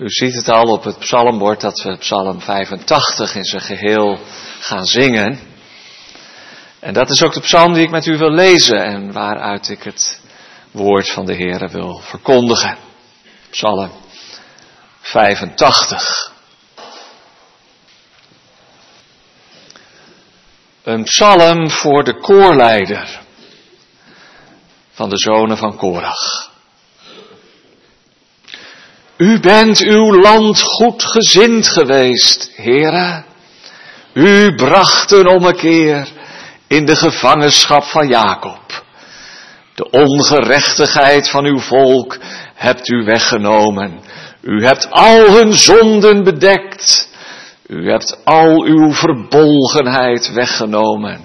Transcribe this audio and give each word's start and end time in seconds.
U 0.00 0.08
ziet 0.08 0.34
het 0.34 0.48
al 0.48 0.64
op 0.64 0.84
het 0.84 0.98
psalmbord 0.98 1.60
dat 1.60 1.82
we 1.82 1.96
psalm 1.96 2.40
85 2.40 3.34
in 3.34 3.44
zijn 3.44 3.62
geheel 3.62 4.18
gaan 4.60 4.84
zingen. 4.84 5.40
En 6.78 6.94
dat 6.94 7.10
is 7.10 7.22
ook 7.22 7.32
de 7.32 7.40
psalm 7.40 7.72
die 7.72 7.82
ik 7.82 7.90
met 7.90 8.06
u 8.06 8.16
wil 8.16 8.30
lezen 8.30 8.84
en 8.84 9.12
waaruit 9.12 9.68
ik 9.68 9.82
het 9.82 10.20
woord 10.70 11.10
van 11.10 11.26
de 11.26 11.34
Heer 11.34 11.68
wil 11.70 11.98
verkondigen. 11.98 12.76
Psalm 13.50 13.90
85. 15.00 16.32
Een 20.82 21.02
psalm 21.02 21.70
voor 21.70 22.04
de 22.04 22.18
koorleider 22.20 23.20
van 24.90 25.08
de 25.08 25.18
zonen 25.18 25.56
van 25.56 25.76
Korach. 25.76 26.49
U 29.20 29.40
bent 29.40 29.80
uw 29.80 30.12
land 30.12 30.60
goed 30.60 31.04
gezind 31.04 31.68
geweest, 31.68 32.52
heren. 32.56 33.24
U 34.12 34.54
bracht 34.54 35.10
een 35.10 35.28
ommekeer 35.28 36.08
in 36.66 36.84
de 36.84 36.96
gevangenschap 36.96 37.82
van 37.82 38.08
Jacob. 38.08 38.84
De 39.74 39.90
ongerechtigheid 39.90 41.30
van 41.30 41.44
uw 41.44 41.58
volk 41.58 42.18
hebt 42.54 42.88
u 42.88 43.04
weggenomen. 43.04 44.00
U 44.40 44.64
hebt 44.64 44.90
al 44.90 45.30
hun 45.30 45.52
zonden 45.52 46.24
bedekt. 46.24 47.08
U 47.66 47.90
hebt 47.90 48.20
al 48.24 48.64
uw 48.64 48.92
verbolgenheid 48.92 50.32
weggenomen. 50.32 51.20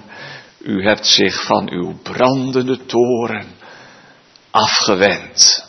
U 0.58 0.84
hebt 0.84 1.06
zich 1.06 1.44
van 1.44 1.70
uw 1.70 1.98
brandende 2.02 2.86
toren 2.86 3.46
afgewend. 4.50 5.65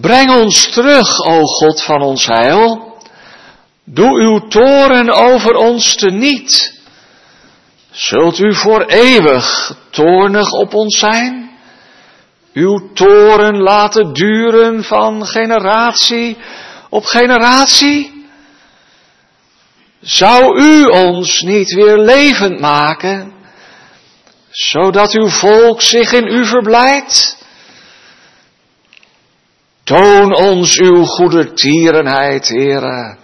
Breng 0.00 0.30
ons 0.30 0.66
terug, 0.74 1.08
o 1.24 1.44
God 1.48 1.82
van 1.82 2.02
ons 2.04 2.26
heil. 2.28 2.64
Doe 3.84 4.12
uw 4.26 4.38
toren 4.52 5.08
over 5.10 5.56
ons 5.56 5.94
teniet. 5.96 6.52
Zult 7.92 8.38
u 8.38 8.54
voor 8.54 8.84
eeuwig 8.84 9.72
toornig 9.90 10.52
op 10.52 10.74
ons 10.74 10.98
zijn? 10.98 11.50
Uw 12.52 12.92
toren 12.94 13.56
laten 13.56 14.12
duren 14.12 14.84
van 14.84 15.26
generatie 15.26 16.36
op 16.90 17.04
generatie? 17.04 18.26
Zou 20.00 20.60
u 20.60 20.84
ons 20.84 21.40
niet 21.40 21.74
weer 21.74 21.98
levend 21.98 22.60
maken, 22.60 23.32
zodat 24.50 25.12
uw 25.12 25.28
volk 25.28 25.82
zich 25.82 26.12
in 26.12 26.26
u 26.26 26.46
verblijdt? 26.46 27.35
Toon 29.86 30.34
ons 30.34 30.78
uw 30.78 31.04
goede 31.04 31.52
tierenheid, 31.52 32.48
heren. 32.48 33.18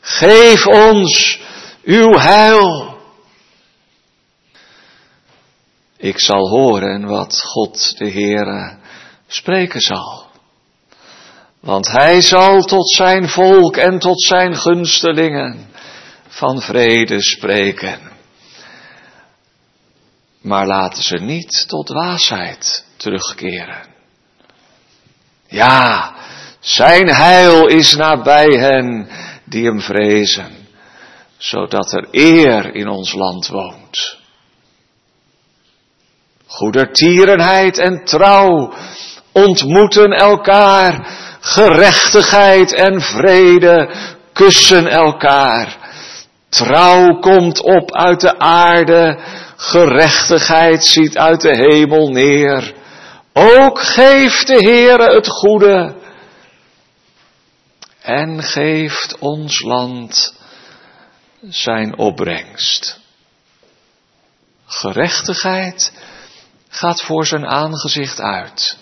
Geef 0.00 0.66
ons 0.66 1.40
uw 1.84 2.18
heil. 2.18 2.98
Ik 5.96 6.20
zal 6.20 6.48
horen 6.48 7.06
wat 7.06 7.40
God 7.42 7.98
de 7.98 8.10
Heere 8.10 8.78
spreken 9.26 9.80
zal. 9.80 10.26
Want 11.60 11.88
hij 11.88 12.20
zal 12.20 12.60
tot 12.60 12.90
zijn 12.90 13.28
volk 13.28 13.76
en 13.76 13.98
tot 13.98 14.22
zijn 14.22 14.56
gunstelingen 14.56 15.66
van 16.28 16.60
vrede 16.60 17.22
spreken. 17.22 18.00
Maar 20.40 20.66
laten 20.66 21.02
ze 21.02 21.16
niet 21.16 21.64
tot 21.68 21.86
dwaasheid 21.86 22.84
terugkeren. 22.96 23.95
Ja, 25.48 26.14
zijn 26.60 27.08
heil 27.08 27.66
is 27.66 27.94
nabij 27.94 28.46
hen 28.46 29.08
die 29.44 29.64
hem 29.64 29.80
vrezen, 29.80 30.66
zodat 31.36 31.92
er 31.92 32.08
eer 32.10 32.74
in 32.74 32.88
ons 32.88 33.12
land 33.12 33.48
woont. 33.48 34.18
Goedertierenheid 36.46 37.78
en 37.78 38.04
trouw 38.04 38.74
ontmoeten 39.32 40.10
elkaar, 40.10 41.08
gerechtigheid 41.40 42.74
en 42.74 43.00
vrede 43.00 43.90
kussen 44.32 44.86
elkaar. 44.86 45.76
Trouw 46.48 47.18
komt 47.18 47.60
op 47.60 47.96
uit 47.96 48.20
de 48.20 48.38
aarde, 48.38 49.18
gerechtigheid 49.56 50.86
ziet 50.86 51.18
uit 51.18 51.40
de 51.40 51.56
hemel 51.56 52.08
neer. 52.08 52.74
Ook 53.38 53.80
geeft 53.80 54.46
de 54.46 54.58
Heere 54.58 55.14
het 55.14 55.28
goede 55.28 55.94
en 58.00 58.42
geeft 58.42 59.18
ons 59.18 59.62
land 59.62 60.34
zijn 61.48 61.98
opbrengst. 61.98 63.00
Gerechtigheid 64.66 65.92
gaat 66.68 67.02
voor 67.02 67.26
zijn 67.26 67.46
aangezicht 67.46 68.20
uit. 68.20 68.78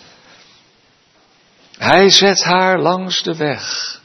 Hij 1.77 2.09
zet 2.09 2.43
haar 2.43 2.79
langs 2.79 3.23
de 3.23 3.35
weg 3.35 3.99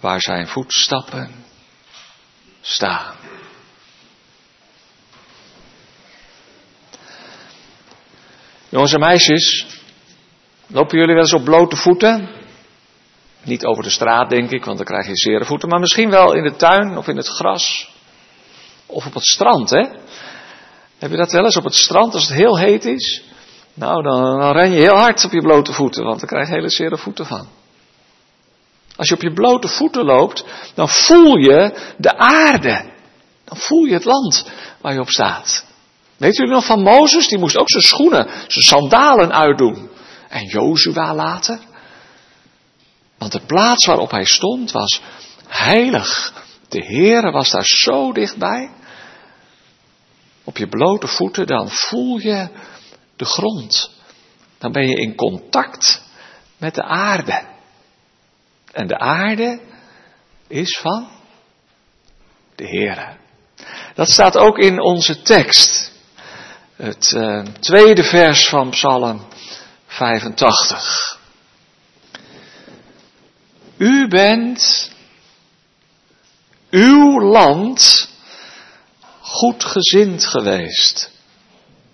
waar 0.00 0.20
zijn 0.20 0.48
voetstappen 0.48 1.44
staan. 2.60 3.21
Jongens 8.72 8.92
en 8.92 9.00
meisjes, 9.00 9.66
lopen 10.66 10.98
jullie 10.98 11.14
wel 11.14 11.22
eens 11.22 11.32
op 11.32 11.44
blote 11.44 11.76
voeten? 11.76 12.28
Niet 13.42 13.64
over 13.64 13.82
de 13.82 13.90
straat, 13.90 14.30
denk 14.30 14.50
ik, 14.50 14.64
want 14.64 14.76
dan 14.76 14.86
krijg 14.86 15.06
je 15.06 15.16
zere 15.16 15.44
voeten, 15.44 15.68
maar 15.68 15.80
misschien 15.80 16.10
wel 16.10 16.34
in 16.34 16.42
de 16.42 16.56
tuin 16.56 16.96
of 16.96 17.08
in 17.08 17.16
het 17.16 17.28
gras. 17.28 17.90
Of 18.86 19.06
op 19.06 19.14
het 19.14 19.24
strand, 19.24 19.70
hè? 19.70 19.88
Heb 20.98 21.10
je 21.10 21.16
dat 21.16 21.32
wel 21.32 21.44
eens 21.44 21.56
op 21.56 21.64
het 21.64 21.74
strand 21.74 22.14
als 22.14 22.28
het 22.28 22.36
heel 22.36 22.58
heet 22.58 22.84
is? 22.84 23.22
Nou, 23.74 24.02
dan, 24.02 24.22
dan 24.22 24.52
ren 24.52 24.70
je 24.70 24.80
heel 24.80 24.98
hard 24.98 25.24
op 25.24 25.32
je 25.32 25.42
blote 25.42 25.72
voeten, 25.72 26.04
want 26.04 26.18
dan 26.18 26.28
krijg 26.28 26.48
je 26.48 26.54
hele 26.54 26.70
zere 26.70 26.98
voeten 26.98 27.26
van. 27.26 27.48
Als 28.96 29.08
je 29.08 29.14
op 29.14 29.22
je 29.22 29.32
blote 29.32 29.68
voeten 29.68 30.04
loopt, 30.04 30.44
dan 30.74 30.88
voel 30.88 31.36
je 31.36 31.92
de 31.96 32.16
aarde. 32.16 32.90
Dan 33.44 33.56
voel 33.56 33.84
je 33.84 33.94
het 33.94 34.04
land 34.04 34.50
waar 34.80 34.92
je 34.92 35.00
op 35.00 35.10
staat. 35.10 35.70
Weet 36.22 36.38
u 36.38 36.46
nog 36.46 36.66
van 36.66 36.82
Mozes? 36.82 37.28
Die 37.28 37.38
moest 37.38 37.56
ook 37.56 37.70
zijn 37.70 37.82
schoenen, 37.82 38.28
zijn 38.28 38.64
sandalen 38.64 39.32
uitdoen. 39.32 39.90
En 40.28 40.46
Jozua 40.46 41.14
later? 41.14 41.60
Want 43.18 43.32
de 43.32 43.40
plaats 43.40 43.86
waarop 43.86 44.10
hij 44.10 44.24
stond 44.24 44.70
was 44.70 45.00
heilig. 45.46 46.32
De 46.68 46.84
Heere 46.84 47.30
was 47.30 47.50
daar 47.50 47.64
zo 47.64 48.12
dichtbij. 48.12 48.70
Op 50.44 50.56
je 50.56 50.68
blote 50.68 51.06
voeten, 51.06 51.46
dan 51.46 51.70
voel 51.70 52.18
je 52.18 52.48
de 53.16 53.24
grond. 53.24 53.90
Dan 54.58 54.72
ben 54.72 54.88
je 54.88 54.96
in 54.96 55.14
contact 55.14 56.02
met 56.56 56.74
de 56.74 56.82
aarde. 56.82 57.42
En 58.72 58.86
de 58.86 58.98
aarde 58.98 59.60
is 60.48 60.78
van 60.78 61.08
de 62.54 62.66
Heere. 62.66 63.16
Dat 63.94 64.08
staat 64.08 64.36
ook 64.36 64.58
in 64.58 64.80
onze 64.80 65.22
tekst 65.22 65.91
het 66.82 67.10
uh, 67.10 67.42
tweede 67.60 68.02
vers 68.02 68.48
van 68.48 68.70
Psalm 68.70 69.26
85. 69.86 71.18
U 73.76 74.08
bent 74.08 74.90
uw 76.70 77.20
land 77.20 78.08
goed 79.20 79.64
gezind 79.64 80.24
geweest, 80.24 81.10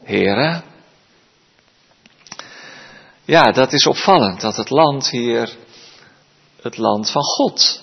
heren. 0.03 0.65
Ja, 3.25 3.53
dat 3.53 3.73
is 3.73 3.87
opvallend 3.87 4.41
dat 4.41 4.57
het 4.57 4.71
land 4.71 5.11
hier 5.11 5.57
het 6.63 6.77
land 6.77 7.11
van 7.11 7.23
God 7.23 7.83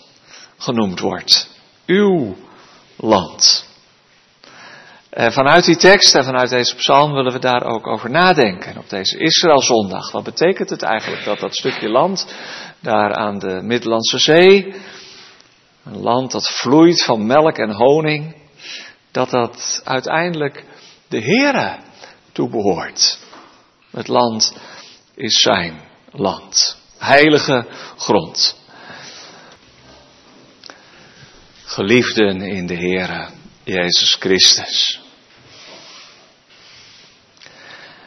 genoemd 0.57 0.99
wordt. 0.99 1.49
Uw 1.85 2.35
land. 2.95 3.65
En 5.15 5.31
vanuit 5.33 5.65
die 5.65 5.77
tekst 5.77 6.15
en 6.15 6.23
vanuit 6.23 6.49
deze 6.49 6.75
psalm 6.75 7.13
willen 7.13 7.31
we 7.31 7.39
daar 7.39 7.63
ook 7.63 7.87
over 7.87 8.09
nadenken. 8.09 8.77
Op 8.77 8.89
deze 8.89 9.17
Israëlzondag. 9.17 10.11
Wat 10.11 10.23
betekent 10.23 10.69
het 10.69 10.81
eigenlijk 10.81 11.25
dat 11.25 11.39
dat 11.39 11.55
stukje 11.55 11.89
land 11.89 12.27
daar 12.79 13.13
aan 13.13 13.39
de 13.39 13.61
Middellandse 13.61 14.19
Zee, 14.19 14.75
een 15.85 16.01
land 16.01 16.31
dat 16.31 16.49
vloeit 16.49 17.03
van 17.03 17.25
melk 17.25 17.57
en 17.57 17.71
honing, 17.71 18.35
dat 19.11 19.29
dat 19.29 19.81
uiteindelijk 19.83 20.65
de 21.07 21.21
Heere 21.21 21.75
toebehoort. 22.31 23.19
Het 23.91 24.07
land 24.07 24.53
is 25.13 25.41
zijn 25.41 25.81
land. 26.11 26.77
Heilige 26.97 27.65
grond. 27.97 28.59
Geliefden 31.65 32.41
in 32.41 32.67
de 32.67 32.75
Heere 32.75 33.29
Jezus 33.63 34.15
Christus. 34.19 35.03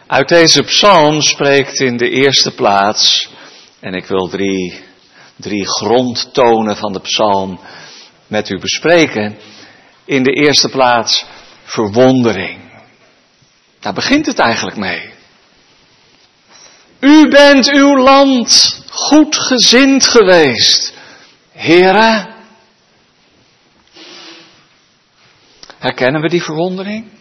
Uit 0.08 0.28
deze 0.28 0.62
psalm 0.62 1.22
spreekt 1.22 1.81
in 1.81 1.96
de 1.96 2.10
eerste 2.10 2.55
plaats, 2.55 3.28
en 3.81 3.94
ik 3.94 4.06
wil 4.06 4.28
drie, 4.28 4.84
drie 5.37 5.69
grondtonen 5.69 6.76
van 6.76 6.93
de 6.93 7.00
psalm 7.00 7.60
met 8.26 8.49
u 8.49 8.58
bespreken. 8.58 9.38
In 10.05 10.22
de 10.22 10.32
eerste 10.32 10.69
plaats 10.69 11.25
verwondering. 11.64 12.60
Daar 13.81 13.93
begint 13.93 14.26
het 14.26 14.38
eigenlijk 14.38 14.76
mee. 14.76 15.12
U 17.00 17.28
bent 17.28 17.70
uw 17.70 17.96
land 17.96 18.81
goed 18.90 19.37
gezind 19.37 20.06
geweest, 20.06 20.93
heren. 21.52 22.34
Herkennen 25.78 26.20
we 26.20 26.28
die 26.28 26.43
verwondering? 26.43 27.18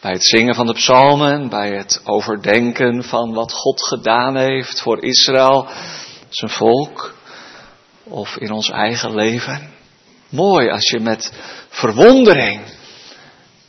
Bij 0.00 0.12
het 0.12 0.26
zingen 0.26 0.54
van 0.54 0.66
de 0.66 0.72
psalmen, 0.72 1.48
bij 1.48 1.70
het 1.70 2.00
overdenken 2.04 3.04
van 3.04 3.32
wat 3.32 3.52
God 3.52 3.86
gedaan 3.86 4.36
heeft 4.36 4.80
voor 4.80 5.02
Israël, 5.02 5.68
zijn 6.28 6.50
volk, 6.50 7.14
of 8.04 8.36
in 8.36 8.50
ons 8.50 8.70
eigen 8.70 9.14
leven. 9.14 9.72
Mooi 10.28 10.68
als 10.68 10.88
je 10.88 11.00
met 11.00 11.32
verwondering 11.68 12.60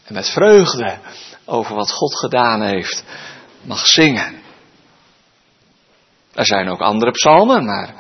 en 0.05 0.13
met 0.13 0.29
vreugde 0.29 0.97
over 1.45 1.75
wat 1.75 1.91
God 1.91 2.19
gedaan 2.19 2.61
heeft 2.61 3.03
mag 3.61 3.87
zingen. 3.87 4.41
Er 6.33 6.45
zijn 6.45 6.69
ook 6.69 6.81
andere 6.81 7.11
psalmen, 7.11 7.65
maar 7.65 7.95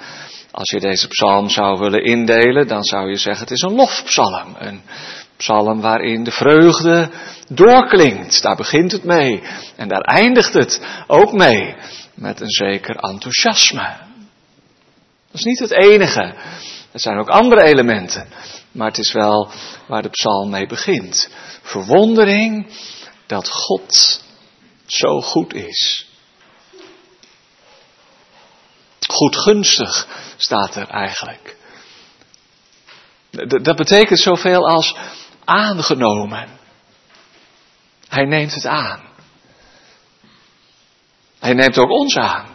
als 0.51 0.69
je 0.69 0.79
deze 0.79 1.07
psalm 1.07 1.49
zou 1.49 1.79
willen 1.79 2.03
indelen, 2.03 2.67
dan 2.67 2.83
zou 2.83 3.09
je 3.09 3.17
zeggen 3.17 3.43
het 3.43 3.53
is 3.53 3.61
een 3.61 3.75
lofpsalm. 3.75 4.55
Een 4.59 4.81
psalm 5.41 5.81
waarin 5.81 6.23
de 6.23 6.31
vreugde 6.31 7.09
doorklinkt. 7.47 8.41
Daar 8.41 8.55
begint 8.55 8.91
het 8.91 9.03
mee. 9.03 9.41
En 9.75 9.87
daar 9.87 10.01
eindigt 10.01 10.53
het 10.53 10.81
ook 11.07 11.31
mee. 11.31 11.75
Met 12.15 12.41
een 12.41 12.51
zeker 12.51 12.95
enthousiasme. 12.95 13.97
Dat 15.31 15.39
is 15.39 15.43
niet 15.43 15.59
het 15.59 15.71
enige. 15.71 16.35
Er 16.91 16.99
zijn 16.99 17.19
ook 17.19 17.29
andere 17.29 17.63
elementen. 17.63 18.27
Maar 18.71 18.87
het 18.87 18.97
is 18.97 19.13
wel 19.13 19.49
waar 19.87 20.01
de 20.01 20.09
psalm 20.09 20.49
mee 20.49 20.67
begint. 20.67 21.29
Verwondering 21.61 22.67
dat 23.27 23.49
God 23.49 24.21
zo 24.85 25.21
goed 25.21 25.53
is. 25.53 26.09
Goedgunstig 29.07 30.07
staat 30.37 30.75
er 30.75 30.87
eigenlijk. 30.87 31.55
Dat 33.61 33.75
betekent 33.75 34.19
zoveel 34.19 34.67
als 34.67 34.95
aangenomen. 35.45 36.49
Hij 38.07 38.25
neemt 38.25 38.53
het 38.53 38.65
aan. 38.65 39.09
Hij 41.39 41.53
neemt 41.53 41.77
ook 41.77 41.89
ons 41.89 42.17
aan 42.17 42.47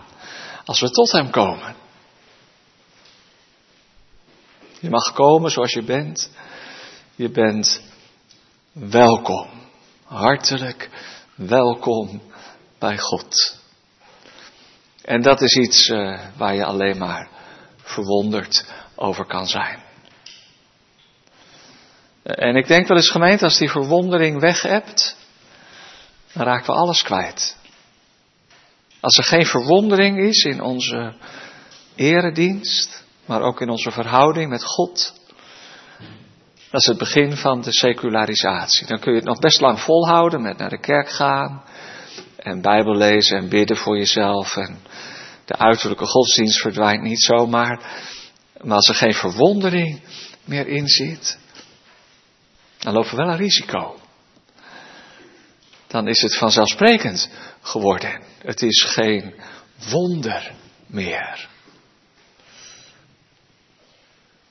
als 0.65 0.81
we 0.81 0.91
tot 0.91 1.13
Hem 1.13 1.31
komen. 1.31 1.77
Je 4.81 4.91
mag 4.91 5.13
komen 5.13 5.51
zoals 5.51 5.73
je 5.73 5.83
bent. 5.83 6.31
Je 7.15 7.31
bent 7.31 7.83
welkom. 8.73 9.49
Hartelijk 10.05 10.91
welkom 11.35 12.23
bij 12.79 12.99
God. 12.99 13.59
En 15.03 15.23
dat 15.23 15.41
is 15.41 15.57
iets 15.57 15.89
uh, 15.89 16.21
waar 16.37 16.55
je 16.55 16.65
alleen 16.65 16.99
maar 16.99 17.29
verwonderd 17.77 18.67
over 18.95 19.27
kan 19.27 19.47
zijn. 19.47 19.83
En 22.27 22.57
ik 22.57 22.67
denk 22.67 22.89
wel 22.89 22.97
eens 22.97 23.11
gemeente, 23.11 23.45
als 23.45 23.59
die 23.59 23.71
verwondering 23.71 24.41
weg 24.41 24.63
hebt, 24.63 25.17
dan 26.33 26.45
raken 26.45 26.67
we 26.67 26.81
alles 26.81 27.03
kwijt. 27.03 27.57
Als 29.01 29.19
er 29.19 29.25
geen 29.25 29.47
verwondering 29.47 30.19
is 30.19 30.45
in 30.45 30.63
onze 30.63 31.15
eredienst, 31.95 33.05
maar 33.27 33.43
ook 33.43 33.61
in 33.61 33.69
onze 33.69 33.91
verhouding 33.91 34.51
met 34.51 34.65
God, 34.65 35.15
dat 36.71 36.81
is 36.81 36.87
het 36.87 36.99
begin 36.99 37.37
van 37.37 37.61
de 37.61 37.73
secularisatie. 37.73 38.87
Dan 38.87 38.99
kun 38.99 39.13
je 39.13 39.19
het 39.19 39.29
nog 39.29 39.39
best 39.39 39.61
lang 39.61 39.81
volhouden 39.81 40.43
met 40.43 40.59
naar 40.59 40.71
de 40.71 40.81
kerk 40.81 41.09
gaan 41.09 41.63
en 42.37 42.61
Bijbel 42.61 42.97
lezen 42.97 43.39
en 43.39 43.49
bidden 43.49 43.77
voor 43.77 43.97
jezelf. 43.97 44.57
En 44.57 44.79
de 45.45 45.57
uiterlijke 45.57 46.07
godsdienst 46.07 46.61
verdwijnt 46.61 47.03
niet 47.03 47.23
zomaar. 47.23 47.81
Maar 48.63 48.77
als 48.77 48.89
er 48.89 48.95
geen 48.95 49.15
verwondering 49.15 50.01
meer 50.45 50.67
in 50.67 50.89
zit, 50.89 51.39
dan 52.79 52.93
lopen 52.93 53.11
we 53.11 53.17
wel 53.17 53.29
een 53.29 53.37
risico. 53.37 53.99
Dan 55.87 56.09
is 56.09 56.23
het 56.23 56.37
vanzelfsprekend 56.37 57.31
geworden. 57.61 58.23
Het 58.39 58.63
is 58.63 58.83
geen 58.83 59.35
wonder 59.91 60.53
meer. 60.87 61.49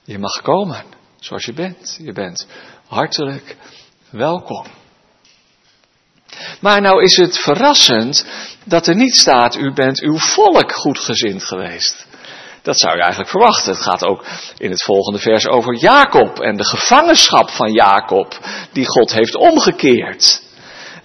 Je 0.03 0.19
mag 0.19 0.41
komen 0.41 0.85
zoals 1.19 1.45
je 1.45 1.53
bent. 1.53 1.97
Je 2.01 2.11
bent 2.11 2.47
hartelijk 2.87 3.55
welkom. 4.09 4.65
Maar 6.59 6.81
nou 6.81 7.03
is 7.03 7.17
het 7.17 7.39
verrassend 7.39 8.25
dat 8.63 8.87
er 8.87 8.95
niet 8.95 9.15
staat, 9.15 9.55
u 9.55 9.73
bent 9.73 10.01
uw 10.01 10.17
volk 10.17 10.71
goedgezind 10.71 11.43
geweest. 11.43 12.07
Dat 12.65 12.79
zou 12.79 12.95
je 12.95 13.01
eigenlijk 13.01 13.31
verwachten. 13.31 13.73
Het 13.73 13.81
gaat 13.81 14.05
ook 14.05 14.25
in 14.57 14.71
het 14.71 14.83
volgende 14.83 15.19
vers 15.19 15.47
over 15.47 15.75
Jacob 15.75 16.39
en 16.39 16.57
de 16.57 16.65
gevangenschap 16.65 17.49
van 17.49 17.71
Jacob, 17.71 18.37
die 18.71 18.85
God 18.85 19.13
heeft 19.13 19.35
omgekeerd. 19.35 20.41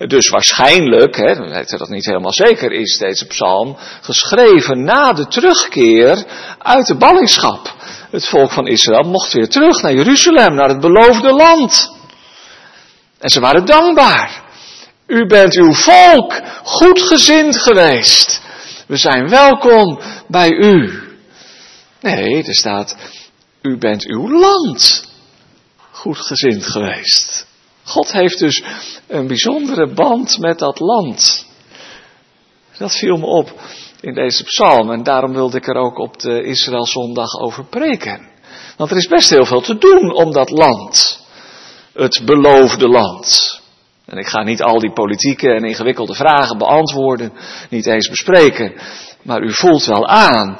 Dus 0.06 0.28
waarschijnlijk, 0.28 1.16
hè, 1.16 1.34
dat 1.34 1.78
dat 1.78 1.88
niet 1.88 2.06
helemaal 2.06 2.32
zeker 2.32 2.72
is, 2.72 2.98
deze 2.98 3.26
psalm 3.26 3.76
geschreven 4.00 4.84
na 4.84 5.12
de 5.12 5.26
terugkeer 5.26 6.24
uit 6.58 6.86
de 6.86 6.96
ballingschap. 6.96 7.74
Het 8.10 8.28
volk 8.28 8.50
van 8.50 8.66
Israël 8.66 9.02
mocht 9.02 9.32
weer 9.32 9.48
terug 9.48 9.82
naar 9.82 9.94
Jeruzalem, 9.94 10.54
naar 10.54 10.68
het 10.68 10.80
beloofde 10.80 11.32
land. 11.32 11.96
En 13.18 13.30
ze 13.30 13.40
waren 13.40 13.64
dankbaar. 13.64 14.42
U 15.06 15.26
bent 15.26 15.56
uw 15.56 15.72
volk 15.72 16.40
goedgezind 16.62 17.58
geweest. 17.58 18.40
We 18.86 18.96
zijn 18.96 19.28
welkom 19.28 20.00
bij 20.28 20.50
u. 20.50 21.08
Nee, 22.00 22.44
er 22.44 22.54
staat, 22.54 22.96
u 23.62 23.78
bent 23.78 24.06
uw 24.06 24.40
land 24.40 25.08
goedgezind 25.90 26.66
geweest. 26.66 27.46
God 27.84 28.12
heeft 28.12 28.38
dus 28.38 28.62
een 29.06 29.26
bijzondere 29.26 29.92
band 29.92 30.38
met 30.38 30.58
dat 30.58 30.78
land. 30.78 31.46
Dat 32.78 32.96
viel 32.96 33.16
me 33.16 33.26
op 33.26 33.52
in 34.00 34.14
deze 34.14 34.44
psalm 34.44 34.90
en 34.90 35.02
daarom 35.02 35.32
wilde 35.32 35.56
ik 35.56 35.66
er 35.66 35.74
ook 35.74 35.98
op 35.98 36.18
de 36.18 36.42
Israëlzondag 36.42 37.40
over 37.40 37.64
preken. 37.64 38.28
Want 38.76 38.90
er 38.90 38.96
is 38.96 39.06
best 39.06 39.30
heel 39.30 39.44
veel 39.44 39.60
te 39.60 39.78
doen 39.78 40.14
om 40.14 40.32
dat 40.32 40.50
land. 40.50 41.20
Het 41.92 42.22
beloofde 42.24 42.88
land. 42.88 43.60
En 44.06 44.18
ik 44.18 44.26
ga 44.26 44.42
niet 44.42 44.62
al 44.62 44.78
die 44.78 44.92
politieke 44.92 45.50
en 45.52 45.64
ingewikkelde 45.64 46.14
vragen 46.14 46.58
beantwoorden, 46.58 47.32
niet 47.70 47.86
eens 47.86 48.08
bespreken. 48.08 48.80
Maar 49.22 49.42
u 49.42 49.52
voelt 49.52 49.84
wel 49.84 50.06
aan 50.06 50.58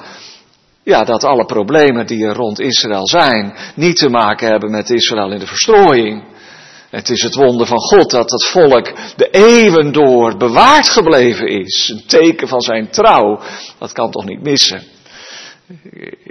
ja, 0.82 1.04
dat 1.04 1.25
alle 1.25 1.44
problemen 1.44 2.06
die 2.06 2.25
er 2.25 2.34
rond 2.34 2.60
Israël 2.60 3.06
zijn, 3.06 3.56
niet 3.75 3.96
te 3.96 4.08
maken 4.08 4.49
hebben 4.49 4.70
met 4.70 4.90
Israël 4.90 5.32
in 5.32 5.38
de 5.38 5.46
verstrooiing. 5.46 6.25
Het 6.90 7.08
is 7.08 7.22
het 7.22 7.34
wonder 7.34 7.66
van 7.66 7.80
God 7.80 8.10
dat 8.10 8.30
het 8.30 8.46
volk 8.46 8.92
de 9.16 9.30
eeuwen 9.30 9.92
door 9.92 10.37
bewaard 10.37 10.88
gebleven 10.88 11.46
is. 11.46 11.92
Een 11.94 12.06
teken 12.06 12.49
van 12.49 12.60
zijn 12.60 12.90
trouw. 12.90 13.40
Dat 13.78 13.92
kan 13.92 14.10
toch 14.10 14.25
niet 14.25 14.42
missen. 14.42 14.82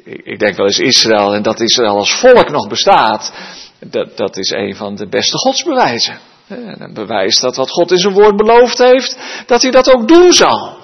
Ik 0.03 0.39
denk 0.39 0.55
wel 0.55 0.65
eens 0.65 0.79
Israël 0.79 1.33
en 1.33 1.41
dat 1.41 1.59
Israël 1.59 1.97
als 1.97 2.13
volk 2.13 2.49
nog 2.49 2.67
bestaat. 2.67 3.33
Dat, 3.79 4.17
dat 4.17 4.37
is 4.37 4.49
een 4.49 4.75
van 4.75 4.95
de 4.95 5.07
beste 5.07 5.37
godsbewijzen. 5.37 6.19
Een 6.47 6.93
bewijs 6.93 7.39
dat 7.39 7.55
wat 7.55 7.69
God 7.69 7.91
in 7.91 7.97
zijn 7.97 8.13
woord 8.13 8.35
beloofd 8.35 8.77
heeft, 8.77 9.17
dat 9.45 9.61
hij 9.61 9.71
dat 9.71 9.93
ook 9.93 10.07
doen 10.07 10.33
zal. 10.33 10.77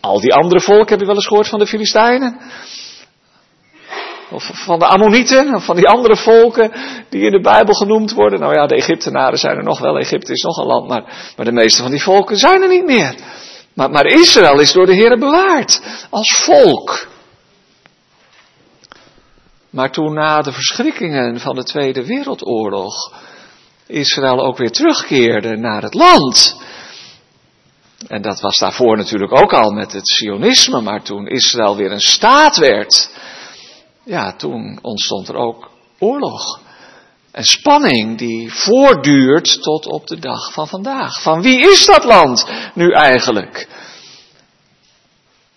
Al 0.00 0.20
die 0.20 0.34
andere 0.34 0.60
volken, 0.60 0.88
heb 0.88 1.00
je 1.00 1.06
wel 1.06 1.14
eens 1.14 1.26
gehoord 1.26 1.48
van 1.48 1.58
de 1.58 1.66
Filistijnen? 1.66 2.40
Of 4.30 4.50
van 4.52 4.78
de 4.78 4.86
Ammonieten, 4.86 5.54
of 5.54 5.64
van 5.64 5.76
die 5.76 5.88
andere 5.88 6.16
volken 6.16 6.72
die 7.08 7.22
in 7.22 7.32
de 7.32 7.40
Bijbel 7.40 7.74
genoemd 7.74 8.12
worden. 8.12 8.40
Nou 8.40 8.54
ja, 8.54 8.66
de 8.66 8.74
Egyptenaren 8.74 9.38
zijn 9.38 9.56
er 9.56 9.64
nog 9.64 9.78
wel, 9.78 9.98
Egypte 9.98 10.32
is 10.32 10.42
nog 10.42 10.56
een 10.56 10.66
land, 10.66 10.88
maar, 10.88 11.32
maar 11.36 11.46
de 11.46 11.52
meeste 11.52 11.82
van 11.82 11.90
die 11.90 12.02
volken 12.02 12.36
zijn 12.36 12.62
er 12.62 12.68
niet 12.68 12.84
meer. 12.84 13.14
Maar, 13.74 13.90
maar 13.90 14.06
Israël 14.06 14.60
is 14.60 14.72
door 14.72 14.86
de 14.86 14.94
Heer 14.94 15.18
bewaard, 15.18 15.80
als 16.10 16.42
volk. 16.44 17.08
Maar 19.70 19.90
toen 19.90 20.14
na 20.14 20.42
de 20.42 20.52
verschrikkingen 20.52 21.40
van 21.40 21.54
de 21.54 21.64
Tweede 21.64 22.06
Wereldoorlog 22.06 23.12
Israël 23.86 24.44
ook 24.44 24.56
weer 24.56 24.70
terugkeerde 24.70 25.56
naar 25.56 25.82
het 25.82 25.94
land. 25.94 26.62
En 28.08 28.22
dat 28.22 28.40
was 28.40 28.58
daarvoor 28.58 28.96
natuurlijk 28.96 29.40
ook 29.40 29.52
al 29.52 29.70
met 29.70 29.92
het 29.92 30.08
Sionisme, 30.08 30.80
maar 30.80 31.02
toen 31.02 31.26
Israël 31.26 31.76
weer 31.76 31.92
een 31.92 32.00
staat 32.00 32.56
werd, 32.56 33.10
ja, 34.04 34.32
toen 34.32 34.78
ontstond 34.82 35.28
er 35.28 35.36
ook 35.36 35.70
oorlog 35.98 36.60
En 37.32 37.44
spanning 37.44 38.18
die 38.18 38.52
voortduurt 38.52 39.62
tot 39.62 39.86
op 39.86 40.06
de 40.06 40.18
dag 40.18 40.52
van 40.52 40.68
vandaag. 40.68 41.22
Van 41.22 41.42
wie 41.42 41.60
is 41.60 41.86
dat 41.86 42.04
land 42.04 42.46
nu 42.74 42.92
eigenlijk? 42.92 43.68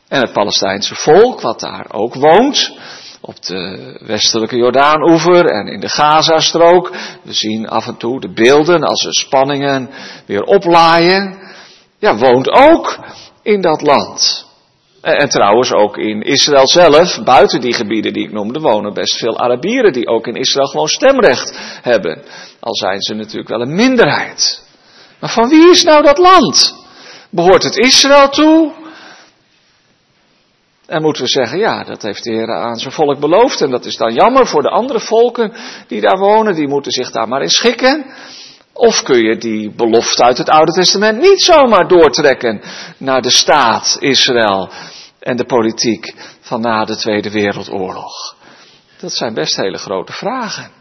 En 0.08 0.22
het 0.22 0.34
Palestijnse 0.34 0.96
volk, 0.96 1.42
wat 1.42 1.60
daar 1.60 1.86
ook 1.92 2.14
woont, 2.14 2.72
op 3.22 3.42
de 3.42 3.98
westelijke 4.06 4.56
Jordaan-oever 4.56 5.46
en 5.46 5.68
in 5.68 5.80
de 5.80 5.90
Gazastrook. 5.90 6.96
We 7.24 7.34
zien 7.34 7.68
af 7.68 7.88
en 7.88 7.98
toe 7.98 8.20
de 8.20 8.34
beelden 8.34 8.84
als 8.84 9.04
de 9.04 9.14
spanningen 9.14 9.90
weer 10.26 10.42
oplaaien. 10.42 11.43
Ja, 12.04 12.18
woont 12.18 12.50
ook 12.50 13.00
in 13.42 13.62
dat 13.62 13.82
land. 13.82 14.46
En 15.02 15.30
trouwens 15.30 15.72
ook 15.72 15.98
in 15.98 16.22
Israël 16.22 16.68
zelf, 16.68 17.24
buiten 17.24 17.62
die 17.62 17.74
gebieden 17.74 18.14
die 18.14 18.24
ik 18.24 18.32
noemde, 18.32 18.60
wonen 18.60 18.94
best 18.94 19.18
veel 19.18 19.40
Arabieren 19.40 19.94
die 19.94 20.08
ook 20.08 20.28
in 20.28 20.36
Israël 20.36 20.68
gewoon 20.68 20.88
stemrecht 20.88 21.60
hebben. 21.82 22.24
Al 22.60 22.76
zijn 22.76 23.02
ze 23.02 23.14
natuurlijk 23.14 23.50
wel 23.50 23.62
een 23.62 23.76
minderheid. 23.76 24.68
Maar 25.20 25.30
van 25.30 25.50
wie 25.50 25.70
is 25.70 25.84
nou 25.84 26.04
dat 26.04 26.18
land? 26.18 26.76
Behoort 27.30 27.64
het 27.64 27.78
Israël 27.78 28.30
toe? 28.30 28.72
En 30.86 31.02
moeten 31.02 31.24
we 31.24 31.30
zeggen, 31.30 31.58
ja, 31.58 31.84
dat 31.84 32.02
heeft 32.02 32.24
de 32.24 32.32
Heer 32.32 32.54
aan 32.54 32.78
zijn 32.78 32.94
volk 32.94 33.20
beloofd. 33.20 33.62
En 33.62 33.70
dat 33.70 33.86
is 33.86 33.96
dan 33.96 34.14
jammer 34.14 34.48
voor 34.48 34.62
de 34.62 34.70
andere 34.70 35.00
volken 35.00 35.54
die 35.88 36.02
daar 36.02 36.18
wonen. 36.18 36.56
Die 36.56 36.68
moeten 36.68 36.92
zich 36.92 37.12
daar 37.12 37.28
maar 37.28 37.42
in 37.42 37.50
schikken. 37.50 38.06
Of 38.74 39.04
kun 39.04 39.24
je 39.24 39.38
die 39.38 39.72
belofte 39.72 40.24
uit 40.24 40.38
het 40.38 40.50
Oude 40.50 40.72
Testament 40.72 41.20
niet 41.20 41.44
zomaar 41.44 41.88
doortrekken 41.88 42.62
naar 42.98 43.22
de 43.22 43.32
staat 43.32 43.98
Israël 44.00 44.70
en 45.20 45.38
de 45.38 45.46
politiek 45.46 46.14
van 46.42 46.62
na 46.62 46.86
de 46.86 46.96
Tweede 46.96 47.32
Wereldoorlog? 47.32 48.36
Dat 49.00 49.12
zijn 49.12 49.34
best 49.34 49.56
hele 49.56 49.78
grote 49.78 50.14
vragen. 50.14 50.72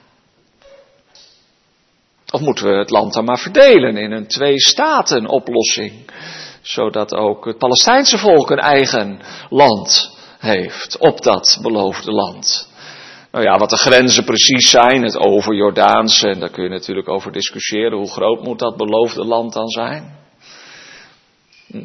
Of 2.31 2.41
moeten 2.41 2.65
we 2.65 2.79
het 2.79 2.91
land 2.91 3.13
dan 3.13 3.25
maar 3.25 3.39
verdelen 3.39 3.97
in 3.97 4.13
een 4.13 4.27
twee-staten-oplossing? 4.27 6.11
Zodat 6.63 7.15
ook 7.15 7.45
het 7.45 7.59
Palestijnse 7.59 8.19
volk 8.19 8.51
een 8.51 8.59
eigen 8.59 9.21
land 9.51 10.17
heeft 10.39 10.99
op 10.99 11.23
dat 11.23 11.59
beloofde 11.63 12.13
land. 12.13 12.69
Nou 13.33 13.45
ja, 13.45 13.59
wat 13.59 13.71
de 13.71 13.77
grenzen 13.77 14.25
precies 14.25 14.71
zijn, 14.71 15.03
het 15.03 15.17
over 15.17 15.55
Jordaanse, 15.55 16.29
en 16.29 16.41
daar 16.41 16.51
kun 16.51 16.63
je 16.63 16.69
natuurlijk 16.69 17.09
over 17.09 17.33
discussiëren, 17.33 17.99
hoe 17.99 18.11
groot 18.11 18.43
moet 18.43 18.59
dat 18.59 18.77
beloofde 18.77 19.25
land 19.25 19.53
dan 19.53 19.69
zijn? 19.69 20.21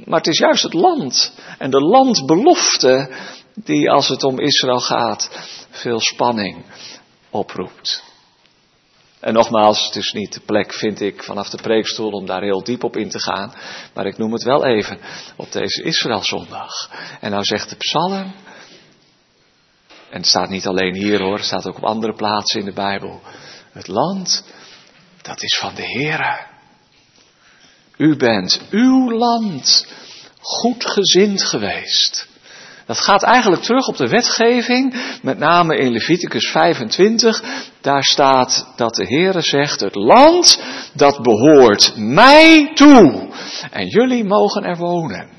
Maar 0.05 0.19
het 0.19 0.27
is 0.27 0.37
juist 0.37 0.63
het 0.63 0.73
land 0.73 1.33
en 1.57 1.69
de 1.69 1.81
landbelofte 1.81 3.15
die, 3.53 3.91
als 3.91 4.07
het 4.07 4.23
om 4.23 4.39
Israël 4.39 4.79
gaat, 4.79 5.29
veel 5.69 5.99
spanning 5.99 6.65
oproept. 7.29 8.03
En 9.19 9.33
nogmaals, 9.33 9.85
het 9.85 9.95
is 9.95 10.11
niet 10.11 10.33
de 10.33 10.41
plek, 10.45 10.73
vind 10.73 11.01
ik, 11.01 11.23
vanaf 11.23 11.49
de 11.49 11.61
preekstoel 11.61 12.11
om 12.11 12.25
daar 12.25 12.41
heel 12.41 12.63
diep 12.63 12.83
op 12.83 12.97
in 12.97 13.09
te 13.09 13.19
gaan. 13.19 13.53
Maar 13.93 14.05
ik 14.05 14.17
noem 14.17 14.33
het 14.33 14.43
wel 14.43 14.65
even 14.65 14.99
op 15.37 15.51
deze 15.51 15.83
Israëlzondag. 15.83 16.71
En 17.21 17.31
nou 17.31 17.43
zegt 17.43 17.69
de 17.69 17.75
psalm, 17.75 18.33
en 20.09 20.17
het 20.17 20.27
staat 20.27 20.49
niet 20.49 20.67
alleen 20.67 20.95
hier 20.95 21.21
hoor, 21.21 21.35
het 21.35 21.45
staat 21.45 21.67
ook 21.67 21.77
op 21.77 21.83
andere 21.83 22.13
plaatsen 22.13 22.59
in 22.59 22.65
de 22.65 22.73
Bijbel. 22.73 23.21
Het 23.71 23.87
land, 23.87 24.43
dat 25.21 25.43
is 25.43 25.57
van 25.57 25.75
de 25.75 25.85
Heere. 25.85 26.45
U 27.97 28.15
bent 28.15 28.61
uw 28.69 29.11
land 29.11 29.87
goed 30.39 30.85
gezind 30.85 31.43
geweest. 31.43 32.27
Dat 32.85 32.99
gaat 32.99 33.23
eigenlijk 33.23 33.61
terug 33.61 33.87
op 33.87 33.97
de 33.97 34.07
wetgeving, 34.07 34.95
met 35.21 35.37
name 35.37 35.77
in 35.77 35.91
Leviticus 35.91 36.49
25. 36.51 37.43
Daar 37.81 38.03
staat 38.03 38.73
dat 38.75 38.95
de 38.95 39.05
Heere 39.05 39.41
zegt, 39.41 39.79
het 39.79 39.95
land 39.95 40.61
dat 40.93 41.21
behoort 41.21 41.93
mij 41.95 42.71
toe. 42.73 43.29
En 43.71 43.87
jullie 43.87 44.23
mogen 44.23 44.63
er 44.63 44.77
wonen. 44.77 45.29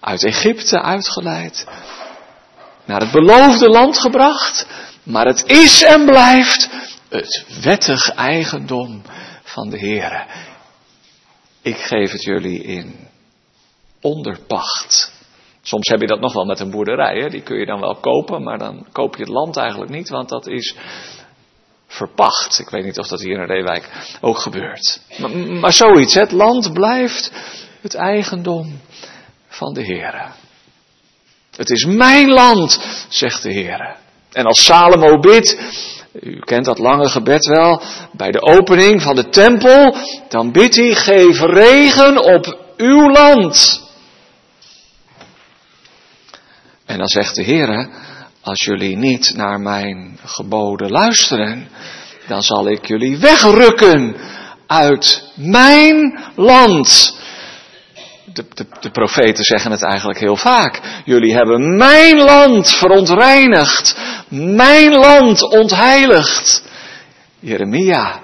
Uit 0.00 0.24
Egypte 0.24 0.82
uitgeleid, 0.82 1.66
naar 2.92 3.00
het 3.00 3.12
beloofde 3.12 3.68
land 3.68 3.98
gebracht, 3.98 4.66
maar 5.02 5.26
het 5.26 5.44
is 5.46 5.82
en 5.82 6.04
blijft 6.04 6.68
het 7.08 7.46
wettig 7.62 8.08
eigendom 8.14 9.02
van 9.42 9.70
de 9.70 9.78
Heere. 9.78 10.26
Ik 11.62 11.76
geef 11.76 12.12
het 12.12 12.22
jullie 12.22 12.62
in 12.62 13.08
onderpacht. 14.00 15.12
Soms 15.62 15.88
heb 15.88 16.00
je 16.00 16.06
dat 16.06 16.20
nog 16.20 16.32
wel 16.32 16.44
met 16.44 16.60
een 16.60 16.70
boerderij, 16.70 17.18
hè? 17.18 17.28
die 17.28 17.42
kun 17.42 17.58
je 17.58 17.66
dan 17.66 17.80
wel 17.80 17.96
kopen, 17.96 18.42
maar 18.42 18.58
dan 18.58 18.86
koop 18.92 19.16
je 19.16 19.22
het 19.22 19.32
land 19.32 19.56
eigenlijk 19.56 19.90
niet, 19.90 20.08
want 20.08 20.28
dat 20.28 20.46
is 20.46 20.74
verpacht. 21.86 22.58
Ik 22.58 22.68
weet 22.68 22.84
niet 22.84 22.98
of 22.98 23.08
dat 23.08 23.20
hier 23.20 23.38
in 23.38 23.46
Reewijk 23.46 24.16
ook 24.20 24.38
gebeurt. 24.38 25.00
Maar, 25.18 25.30
maar 25.36 25.72
zoiets, 25.72 26.14
het 26.14 26.32
land 26.32 26.72
blijft 26.72 27.32
het 27.80 27.94
eigendom 27.94 28.80
van 29.48 29.74
de 29.74 29.84
Heere. 29.84 30.40
Het 31.56 31.70
is 31.70 31.84
mijn 31.84 32.28
land, 32.28 32.80
zegt 33.08 33.42
de 33.42 33.52
Heer. 33.52 33.96
En 34.32 34.44
als 34.44 34.64
Salomo 34.64 35.18
bidt, 35.18 35.56
u 36.20 36.38
kent 36.38 36.64
dat 36.64 36.78
lange 36.78 37.08
gebed 37.08 37.46
wel, 37.46 37.82
bij 38.12 38.30
de 38.30 38.42
opening 38.42 39.02
van 39.02 39.16
de 39.16 39.28
tempel, 39.28 39.96
dan 40.28 40.52
bidt 40.52 40.76
hij, 40.76 40.94
geef 40.94 41.40
regen 41.40 42.24
op 42.34 42.58
uw 42.76 43.10
land. 43.10 43.82
En 46.86 46.98
dan 46.98 47.08
zegt 47.08 47.34
de 47.34 47.42
Heer, 47.42 47.88
als 48.40 48.60
jullie 48.60 48.96
niet 48.96 49.32
naar 49.36 49.60
mijn 49.60 50.18
geboden 50.24 50.90
luisteren, 50.90 51.68
dan 52.26 52.42
zal 52.42 52.68
ik 52.68 52.86
jullie 52.86 53.18
wegrukken 53.18 54.16
uit 54.66 55.32
mijn 55.34 56.18
land 56.36 57.20
de, 58.24 58.44
de, 58.54 58.66
de 58.80 58.90
profeten 58.90 59.44
zeggen 59.44 59.70
het 59.70 59.82
eigenlijk 59.82 60.18
heel 60.18 60.36
vaak. 60.36 60.80
Jullie 61.04 61.34
hebben 61.34 61.76
mijn 61.76 62.16
land 62.16 62.70
verontreinigd, 62.70 63.96
mijn 64.28 64.92
land 64.92 65.42
ontheiligd. 65.42 66.62
Jeremia 67.40 68.20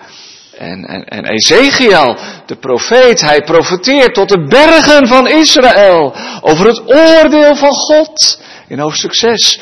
en, 0.59 0.85
en, 0.85 1.05
en 1.05 1.25
Ezekiel, 1.25 2.17
de 2.47 2.57
profeet, 2.57 3.21
hij 3.21 3.43
profeteert 3.43 4.14
tot 4.14 4.28
de 4.28 4.47
bergen 4.47 5.07
van 5.07 5.28
Israël 5.28 6.14
over 6.40 6.67
het 6.67 6.81
oordeel 6.81 7.57
van 7.57 7.73
God 7.73 8.40
in 8.69 8.78
hoofdstuk 8.78 9.14
6. 9.14 9.61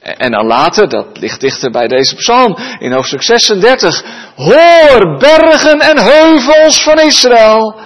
En 0.00 0.30
dan 0.30 0.46
later, 0.46 0.88
dat 0.88 1.06
ligt 1.18 1.40
dichter 1.40 1.70
bij 1.70 1.88
deze 1.88 2.14
psalm, 2.14 2.56
in 2.78 2.92
hoofdstuk 2.92 3.22
36. 3.22 4.04
Hoor 4.36 5.18
bergen 5.18 5.80
en 5.80 5.98
heuvels 5.98 6.82
van 6.82 6.98
Israël. 7.00 7.80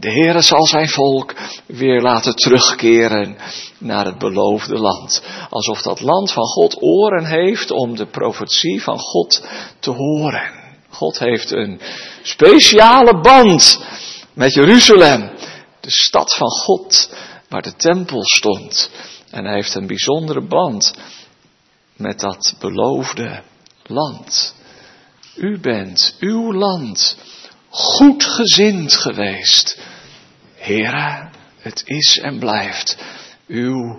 De 0.00 0.10
Heere 0.10 0.42
zal 0.42 0.66
zijn 0.66 0.88
volk 0.88 1.34
weer 1.66 2.00
laten 2.00 2.34
terugkeren 2.34 3.36
naar 3.78 4.04
het 4.04 4.18
beloofde 4.18 4.78
land. 4.78 5.22
Alsof 5.50 5.82
dat 5.82 6.00
land 6.00 6.32
van 6.32 6.44
God 6.44 6.82
oren 6.82 7.24
heeft 7.24 7.70
om 7.70 7.96
de 7.96 8.06
profetie 8.06 8.82
van 8.82 8.98
God 8.98 9.48
te 9.80 9.90
horen. 9.90 10.50
God 10.88 11.18
heeft 11.18 11.50
een 11.50 11.80
speciale 12.22 13.20
band 13.20 13.80
met 14.32 14.54
Jeruzalem, 14.54 15.30
de 15.80 15.90
stad 15.90 16.34
van 16.34 16.50
God, 16.50 17.10
waar 17.48 17.62
de 17.62 17.76
tempel 17.76 18.20
stond. 18.22 18.90
En 19.30 19.44
hij 19.44 19.54
heeft 19.54 19.74
een 19.74 19.86
bijzondere 19.86 20.46
band 20.46 20.94
met 21.96 22.20
dat 22.20 22.54
beloofde 22.58 23.42
land. 23.86 24.54
U 25.36 25.60
bent 25.60 26.16
uw 26.20 26.52
land 26.52 27.16
goed 27.68 28.24
gezind 28.24 28.96
geweest. 28.96 29.78
Heere, 30.68 31.28
het 31.58 31.82
is 31.84 32.18
en 32.18 32.38
blijft 32.38 32.96
uw 33.46 33.98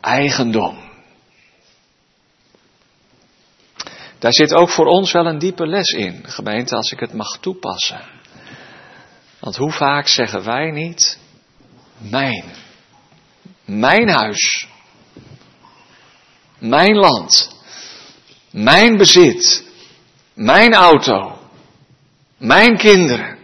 eigendom. 0.00 0.90
Daar 4.18 4.32
zit 4.32 4.54
ook 4.54 4.70
voor 4.70 4.86
ons 4.86 5.12
wel 5.12 5.26
een 5.26 5.38
diepe 5.38 5.66
les 5.66 5.90
in, 5.90 6.24
gemeente, 6.26 6.76
als 6.76 6.92
ik 6.92 7.00
het 7.00 7.12
mag 7.12 7.38
toepassen. 7.40 8.00
Want 9.40 9.56
hoe 9.56 9.72
vaak 9.72 10.08
zeggen 10.08 10.44
wij 10.44 10.70
niet, 10.70 11.18
mijn, 11.98 12.44
mijn 13.64 14.08
huis, 14.08 14.66
mijn 16.58 16.94
land, 16.96 17.56
mijn 18.50 18.96
bezit, 18.96 19.64
mijn 20.34 20.74
auto, 20.74 21.38
mijn 22.38 22.76
kinderen. 22.76 23.41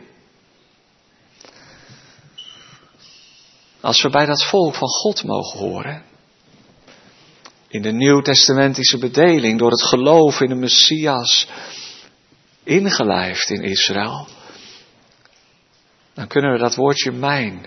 Als 3.81 4.03
we 4.03 4.11
bij 4.11 4.27
dat 4.27 4.45
volk 4.45 4.75
van 4.75 4.89
God 4.89 5.25
mogen 5.25 5.59
horen, 5.59 6.03
in 7.69 7.83
de 7.83 7.93
nieuwtestamentische 7.93 8.99
bedeling, 8.99 9.59
door 9.59 9.71
het 9.71 9.83
geloof 9.83 10.41
in 10.41 10.49
de 10.49 10.55
Messias, 10.55 11.49
ingelijfd 12.63 13.51
in 13.51 13.63
Israël, 13.63 14.29
dan 16.15 16.27
kunnen 16.27 16.53
we 16.53 16.59
dat 16.59 16.75
woordje 16.75 17.13
mijn 17.13 17.67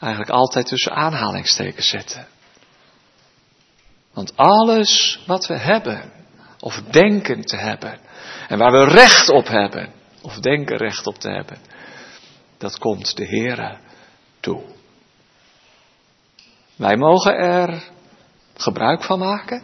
eigenlijk 0.00 0.32
altijd 0.32 0.66
tussen 0.66 0.92
aanhalingstekens 0.92 1.88
zetten. 1.88 2.26
Want 4.12 4.36
alles 4.36 5.20
wat 5.26 5.46
we 5.46 5.58
hebben, 5.58 6.12
of 6.60 6.82
denken 6.90 7.40
te 7.40 7.56
hebben. 7.56 8.00
En 8.48 8.58
waar 8.58 8.72
we 8.72 8.84
recht 8.84 9.28
op 9.28 9.46
hebben, 9.48 9.92
of 10.22 10.38
denken 10.38 10.76
recht 10.76 11.06
op 11.06 11.18
te 11.18 11.30
hebben, 11.30 11.58
dat 12.58 12.78
komt 12.78 13.16
de 13.16 13.26
Heere 13.26 13.78
toe. 14.40 14.62
Wij 16.80 16.96
mogen 16.96 17.34
er 17.34 17.90
gebruik 18.56 19.02
van 19.02 19.18
maken. 19.18 19.62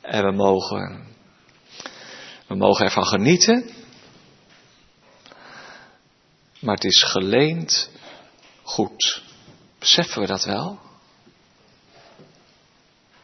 En 0.00 0.24
we 0.24 0.32
mogen, 0.32 1.06
we 2.46 2.54
mogen 2.54 2.84
ervan 2.84 3.06
genieten. 3.06 3.70
Maar 6.60 6.74
het 6.74 6.84
is 6.84 7.02
geleend 7.02 7.90
goed. 8.62 9.22
Beseffen 9.78 10.20
we 10.20 10.26
dat 10.26 10.44
wel? 10.44 10.78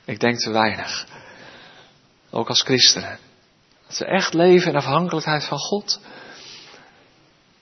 Ik 0.05 0.21
denk 0.21 0.39
te 0.39 0.51
weinig. 0.51 1.07
Ook 2.31 2.49
als 2.49 2.63
christenen. 2.63 3.19
Als 3.87 3.99
we 3.99 4.05
echt 4.05 4.35
leven 4.35 4.71
in 4.71 4.77
afhankelijkheid 4.77 5.45
van 5.45 5.59
God. 5.59 6.01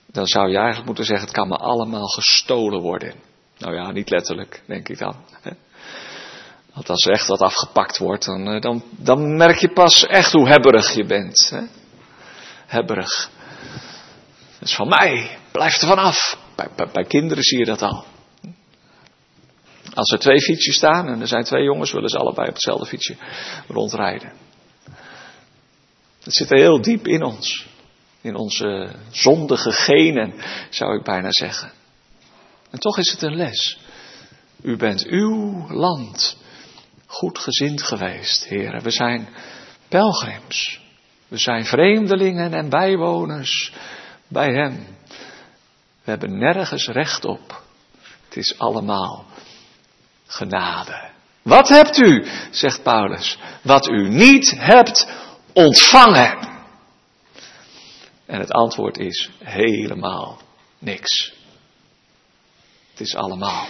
Dan 0.07 0.27
zou 0.27 0.49
je 0.49 0.57
eigenlijk 0.57 0.87
moeten 0.87 1.05
zeggen: 1.05 1.27
het 1.27 1.37
kan 1.37 1.49
me 1.49 1.57
allemaal 1.57 2.07
gestolen 2.09 2.81
worden. 2.81 3.30
Nou 3.61 3.75
ja, 3.75 3.91
niet 3.91 4.11
letterlijk, 4.11 4.63
denk 4.67 4.89
ik 4.89 4.99
dan. 4.99 5.17
Want 6.75 6.89
als 6.89 7.07
er 7.07 7.13
echt 7.13 7.27
wat 7.27 7.41
afgepakt 7.41 7.99
wordt, 7.99 8.25
dan, 8.25 8.49
eh, 8.49 8.61
dan, 8.61 8.85
dan 8.91 9.37
merk 9.37 9.59
je 9.59 9.73
pas 9.73 10.07
echt 10.07 10.33
hoe 10.33 10.49
hebberig 10.49 10.95
je 10.95 11.05
bent. 11.05 11.53
Hebberig. 12.67 13.31
Dat 14.59 14.69
is 14.69 14.75
van 14.75 14.89
mij, 14.89 15.39
blijf 15.53 15.81
er 15.81 15.89
vanaf. 15.89 16.39
Bij, 16.57 16.69
bij, 16.77 16.89
bij 16.93 17.05
kinderen 17.05 17.43
zie 17.43 17.59
je 17.59 17.65
dat 17.65 17.83
al. 17.83 18.05
Als 19.95 20.13
er 20.13 20.19
twee 20.19 20.41
fietsjes 20.41 20.77
staan 20.77 21.09
en 21.09 21.21
er 21.21 21.27
zijn 21.27 21.45
twee 21.45 21.65
jongens, 21.65 21.93
willen 21.93 22.09
ze 22.09 22.19
allebei 22.19 22.49
op 22.49 22.55
hetzelfde 22.55 22.87
fietsje 22.87 23.17
rondrijden. 23.69 24.33
Dat 26.25 26.35
zit 26.35 26.51
heel 26.51 26.81
diep 26.81 27.07
in 27.07 27.23
ons. 27.23 27.67
In 28.21 28.35
onze 28.35 28.91
zondige 29.11 29.73
genen, 29.73 30.35
zou 30.71 30.99
ik 30.99 31.05
bijna 31.05 31.29
zeggen. 31.31 31.73
En 32.71 32.79
toch 32.79 32.99
is 32.99 33.11
het 33.11 33.23
een 33.23 33.37
les. 33.37 33.79
U 34.63 34.77
bent 34.77 35.07
uw 35.07 35.67
land 35.69 36.37
goed 37.07 37.39
gezind 37.39 37.83
geweest, 37.83 38.45
heren. 38.45 38.83
We 38.83 38.91
zijn 38.91 39.29
pelgrims. 39.89 40.81
We 41.29 41.39
zijn 41.39 41.65
vreemdelingen 41.65 42.55
en 42.55 42.69
bijwoners 42.69 43.73
bij 44.29 44.53
Hem. 44.53 44.87
We 46.05 46.11
hebben 46.11 46.39
nergens 46.39 46.87
recht 46.87 47.25
op. 47.25 47.63
Het 48.25 48.37
is 48.37 48.59
allemaal 48.59 49.25
genade. 50.27 51.09
Wat 51.43 51.69
hebt 51.69 51.99
u, 51.99 52.27
zegt 52.51 52.83
Paulus, 52.83 53.39
wat 53.63 53.89
u 53.89 54.09
niet 54.09 54.55
hebt 54.57 55.09
ontvangen? 55.53 56.49
En 58.27 58.41
het 58.41 58.53
antwoord 58.53 58.99
is 58.99 59.31
helemaal 59.39 60.41
niks. 60.79 61.33
Het 63.01 63.09
is 63.09 63.15
allemaal 63.15 63.67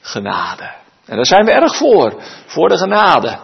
genade. 0.00 0.74
En 1.04 1.16
daar 1.16 1.26
zijn 1.26 1.44
we 1.44 1.50
erg 1.50 1.76
voor, 1.76 2.22
voor 2.46 2.68
de 2.68 2.78
genade. 2.78 3.40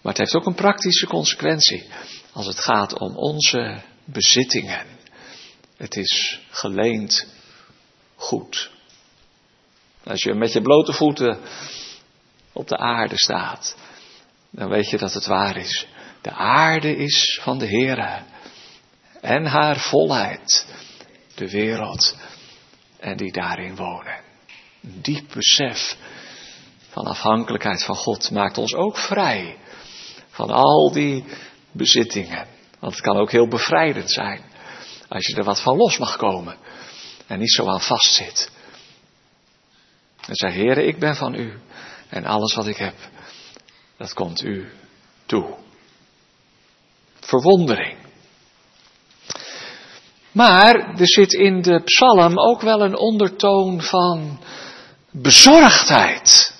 Maar 0.00 0.12
het 0.12 0.18
heeft 0.18 0.34
ook 0.34 0.46
een 0.46 0.54
praktische 0.54 1.06
consequentie 1.06 1.88
als 2.32 2.46
het 2.46 2.60
gaat 2.60 2.98
om 2.98 3.16
onze 3.16 3.82
bezittingen. 4.04 4.86
Het 5.76 5.96
is 5.96 6.40
geleend 6.50 7.26
goed. 8.16 8.70
Als 10.04 10.22
je 10.22 10.34
met 10.34 10.52
je 10.52 10.62
blote 10.62 10.92
voeten 10.92 11.38
op 12.52 12.68
de 12.68 12.76
aarde 12.76 13.18
staat, 13.18 13.76
dan 14.50 14.68
weet 14.68 14.90
je 14.90 14.98
dat 14.98 15.14
het 15.14 15.26
waar 15.26 15.56
is. 15.56 15.86
De 16.22 16.32
aarde 16.32 16.96
is 16.96 17.40
van 17.42 17.58
de 17.58 17.66
Heere 17.66 18.22
en 19.20 19.46
haar 19.46 19.76
volheid, 19.76 20.66
de 21.34 21.50
wereld 21.50 22.16
en 22.98 23.16
die 23.16 23.32
daarin 23.32 23.76
wonen. 23.76 24.20
Een 24.82 24.98
diep 25.02 25.32
besef 25.32 25.96
van 26.90 27.06
afhankelijkheid 27.06 27.84
van 27.84 27.94
God 27.94 28.30
maakt 28.30 28.58
ons 28.58 28.74
ook 28.74 28.98
vrij 28.98 29.58
van 30.28 30.50
al 30.50 30.92
die 30.92 31.24
bezittingen. 31.72 32.46
Want 32.78 32.92
het 32.92 33.02
kan 33.02 33.16
ook 33.16 33.30
heel 33.30 33.48
bevrijdend 33.48 34.10
zijn 34.10 34.42
als 35.08 35.26
je 35.26 35.36
er 35.36 35.44
wat 35.44 35.60
van 35.60 35.76
los 35.76 35.98
mag 35.98 36.16
komen 36.16 36.56
en 37.26 37.38
niet 37.38 37.52
zo 37.52 37.68
aan 37.68 37.80
vastzit. 37.80 38.50
En 40.26 40.34
zei, 40.34 40.52
Heere, 40.52 40.86
ik 40.86 40.98
ben 40.98 41.16
van 41.16 41.34
u 41.34 41.58
en 42.08 42.24
alles 42.24 42.54
wat 42.54 42.66
ik 42.66 42.76
heb, 42.76 42.94
dat 43.96 44.12
komt 44.12 44.42
u 44.42 44.72
toe. 45.26 45.54
Verwondering. 47.20 48.07
Maar 50.32 50.74
er 50.74 51.08
zit 51.08 51.32
in 51.32 51.62
de 51.62 51.80
psalm 51.84 52.38
ook 52.38 52.60
wel 52.60 52.80
een 52.80 52.96
ondertoon 52.96 53.82
van 53.82 54.38
bezorgdheid. 55.10 56.56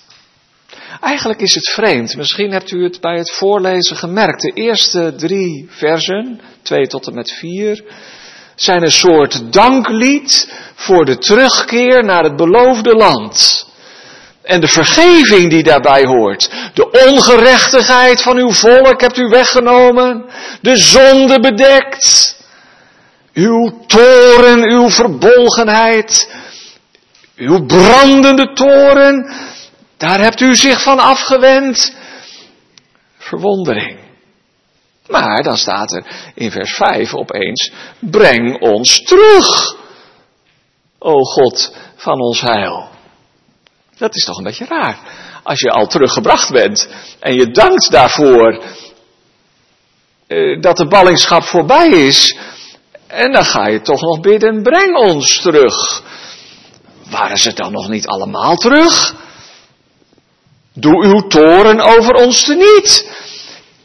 Eigenlijk 1.01 1.41
is 1.41 1.55
het 1.55 1.69
vreemd. 1.69 2.17
Misschien 2.17 2.53
hebt 2.53 2.71
u 2.71 2.83
het 2.83 3.01
bij 3.01 3.17
het 3.17 3.33
voorlezen 3.33 3.97
gemerkt. 3.97 4.41
De 4.41 4.53
eerste 4.53 5.15
drie 5.17 5.67
versen, 5.71 6.41
twee 6.63 6.87
tot 6.87 7.07
en 7.07 7.15
met 7.15 7.33
vier, 7.33 7.85
zijn 8.55 8.83
een 8.83 8.93
soort 8.93 9.53
danklied 9.53 10.53
voor 10.75 11.05
de 11.05 11.19
terugkeer 11.19 12.05
naar 12.05 12.25
het 12.25 12.37
beloofde 12.37 12.95
land. 12.95 13.67
En 14.43 14.61
de 14.61 14.69
vergeving 14.69 15.51
die 15.51 15.63
daarbij 15.63 16.05
hoort. 16.05 16.51
De 16.75 16.91
ongerechtigheid 17.09 18.23
van 18.23 18.37
uw 18.37 18.51
volk 18.51 19.01
hebt 19.01 19.19
u 19.19 19.27
weggenomen. 19.29 20.25
De 20.61 20.77
zonde 20.77 21.41
bedekt. 21.41 22.37
Uw 23.39 23.87
toren, 23.87 24.71
uw 24.71 24.89
verbolgenheid. 24.91 26.29
Uw 27.37 27.67
brandende 27.67 28.53
toren. 28.53 29.33
Daar 29.97 30.21
hebt 30.21 30.41
u 30.41 30.55
zich 30.55 30.83
van 30.83 30.99
afgewend. 30.99 31.97
Verwondering. 33.19 33.99
Maar 35.07 35.43
dan 35.43 35.57
staat 35.57 35.93
er 35.93 36.05
in 36.35 36.51
vers 36.51 36.73
5 36.73 37.15
opeens, 37.15 37.73
breng 37.99 38.61
ons 38.61 39.03
terug, 39.03 39.77
o 40.99 41.23
God 41.23 41.77
van 41.97 42.21
ons 42.21 42.41
heil. 42.41 42.89
Dat 43.99 44.15
is 44.15 44.25
toch 44.25 44.37
een 44.39 44.45
beetje 44.45 44.67
raar. 44.67 44.99
Als 45.43 45.61
je 45.61 45.71
al 45.71 45.87
teruggebracht 45.87 46.51
bent 46.51 46.89
en 47.21 47.35
je 47.35 47.51
dankt 47.51 47.91
daarvoor 47.91 48.63
eh, 50.27 50.61
dat 50.61 50.77
de 50.77 50.87
ballingschap 50.87 51.43
voorbij 51.43 51.89
is, 51.89 52.37
en 53.09 53.33
dan 53.33 53.45
ga 53.45 53.67
je 53.67 53.81
toch 53.81 54.01
nog 54.01 54.21
bidden, 54.21 54.63
breng 54.63 54.97
ons 54.97 55.41
terug. 55.41 56.03
Waren 57.11 57.39
ze 57.39 57.53
dan 57.53 57.73
nog 57.73 57.89
niet 57.89 58.07
allemaal 58.07 58.57
terug? 58.57 59.15
Doe 60.75 61.05
uw 61.05 61.27
toren 61.27 61.81
over 61.81 62.15
ons 62.15 62.43
teniet. 62.43 63.11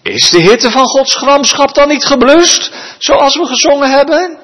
Is 0.02 0.30
de 0.30 0.40
hitte 0.40 0.72
van 0.72 0.86
Gods 0.86 1.16
gramschap 1.16 1.74
dan 1.74 1.88
niet 1.88 2.06
geblust, 2.06 2.72
zoals 2.98 3.36
we 3.36 3.46
gezongen 3.46 3.92
hebben? 3.92 4.40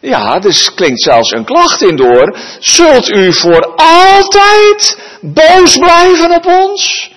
Ja, 0.00 0.38
dus 0.38 0.74
klinkt 0.74 1.02
zelfs 1.02 1.30
een 1.30 1.44
klacht 1.44 1.82
in 1.82 1.96
door. 1.96 2.36
Zult 2.58 3.08
u 3.08 3.32
voor 3.32 3.74
altijd 3.76 4.98
boos 5.20 5.76
blijven 5.76 6.30
op 6.30 6.46
ons? 6.46 7.10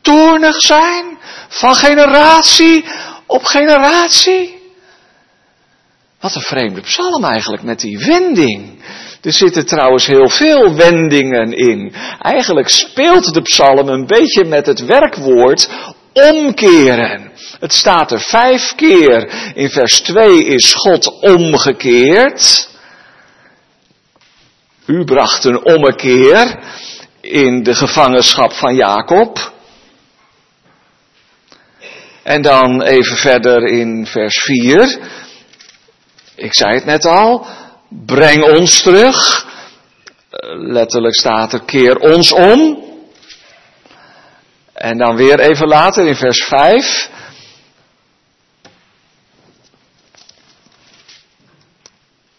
Toornig 0.00 0.60
zijn? 0.60 1.18
Van 1.48 1.74
generatie 1.74 2.84
op 3.26 3.44
generatie? 3.44 4.53
Wat 6.24 6.34
een 6.34 6.42
vreemde 6.42 6.80
psalm 6.80 7.24
eigenlijk 7.24 7.62
met 7.62 7.80
die 7.80 7.98
wending. 7.98 8.82
Er 9.22 9.32
zitten 9.32 9.66
trouwens 9.66 10.06
heel 10.06 10.28
veel 10.28 10.74
wendingen 10.74 11.52
in. 11.52 11.94
Eigenlijk 12.18 12.68
speelt 12.68 13.34
de 13.34 13.42
psalm 13.42 13.88
een 13.88 14.06
beetje 14.06 14.44
met 14.44 14.66
het 14.66 14.84
werkwoord 14.84 15.68
omkeren. 16.12 17.30
Het 17.60 17.72
staat 17.72 18.12
er 18.12 18.20
vijf 18.20 18.74
keer. 18.74 19.32
In 19.54 19.70
vers 19.70 20.00
2 20.00 20.44
is 20.44 20.74
God 20.74 21.20
omgekeerd. 21.20 22.68
U 24.86 25.04
bracht 25.04 25.44
een 25.44 25.64
ommekeer 25.64 26.58
in 27.20 27.62
de 27.62 27.74
gevangenschap 27.74 28.52
van 28.52 28.74
Jacob. 28.74 29.52
En 32.22 32.42
dan 32.42 32.82
even 32.82 33.16
verder 33.16 33.66
in 33.66 34.06
vers 34.06 34.42
4. 34.42 35.22
Ik 36.34 36.54
zei 36.54 36.74
het 36.74 36.84
net 36.84 37.04
al. 37.04 37.46
Breng 37.88 38.42
ons 38.58 38.82
terug. 38.82 39.46
Letterlijk 40.56 41.14
staat 41.14 41.52
er 41.52 41.64
keer 41.64 41.98
ons 41.98 42.32
om. 42.32 42.82
En 44.72 44.98
dan 44.98 45.16
weer 45.16 45.40
even 45.40 45.66
later 45.66 46.06
in 46.06 46.16
vers 46.16 46.44
5. 46.44 47.10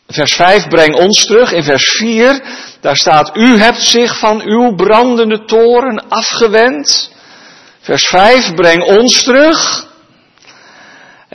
Vers 0.08 0.36
5, 0.36 0.67
breng 0.67 0.95
ons 0.95 1.25
terug. 1.25 1.51
In 1.51 1.63
vers 1.63 1.89
4, 1.97 2.41
daar 2.81 2.95
staat, 2.97 3.38
u 3.38 3.58
hebt 3.58 3.81
zich 3.81 4.17
van 4.17 4.41
uw 4.41 4.75
brandende 4.75 5.45
toren 5.45 6.10
afgewend. 6.10 7.12
Vers 7.79 8.08
5, 8.08 8.53
breng 8.53 8.84
ons 8.84 9.23
terug. 9.23 9.85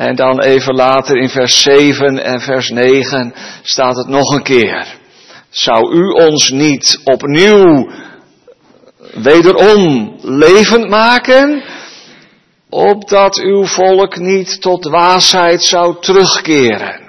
En 0.01 0.17
dan 0.17 0.41
even 0.41 0.75
later 0.75 1.17
in 1.17 1.29
vers 1.29 1.63
7 1.63 2.25
en 2.25 2.41
vers 2.41 2.69
9 2.69 3.35
staat 3.63 3.97
het 3.97 4.09
nog 4.09 4.35
een 4.35 4.43
keer. 4.43 4.97
Zou 5.51 5.95
u 5.95 6.09
ons 6.09 6.51
niet 6.51 7.01
opnieuw 7.05 7.91
wederom 9.15 10.15
levend 10.23 10.89
maken, 10.89 11.63
opdat 12.69 13.39
uw 13.39 13.65
volk 13.65 14.17
niet 14.17 14.61
tot 14.61 14.83
dwaasheid 14.83 15.63
zou 15.63 15.97
terugkeren? 16.01 17.01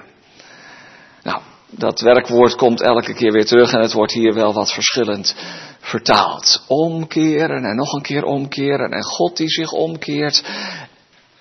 Nou, 1.24 1.42
dat 1.70 2.00
werkwoord 2.00 2.56
komt 2.56 2.82
elke 2.82 3.14
keer 3.14 3.32
weer 3.32 3.46
terug 3.46 3.74
en 3.74 3.82
het 3.82 3.94
wordt 3.94 4.14
hier 4.14 4.34
wel 4.34 4.54
wat 4.54 4.74
verschillend 4.74 5.36
vertaald. 5.80 6.64
Omkeren 6.68 7.64
en 7.64 7.76
nog 7.76 7.94
een 7.94 8.02
keer 8.02 8.24
omkeren 8.24 8.92
en 8.92 9.04
God 9.04 9.38
die 9.38 9.50
zich 9.50 9.72
omkeert. 9.72 10.44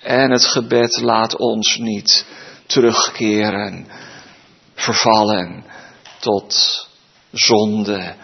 En 0.01 0.31
het 0.31 0.45
gebed 0.45 1.01
laat 1.01 1.35
ons 1.35 1.77
niet 1.77 2.25
terugkeren, 2.65 3.87
vervallen 4.75 5.65
tot 6.19 6.87
zonde 7.31 8.15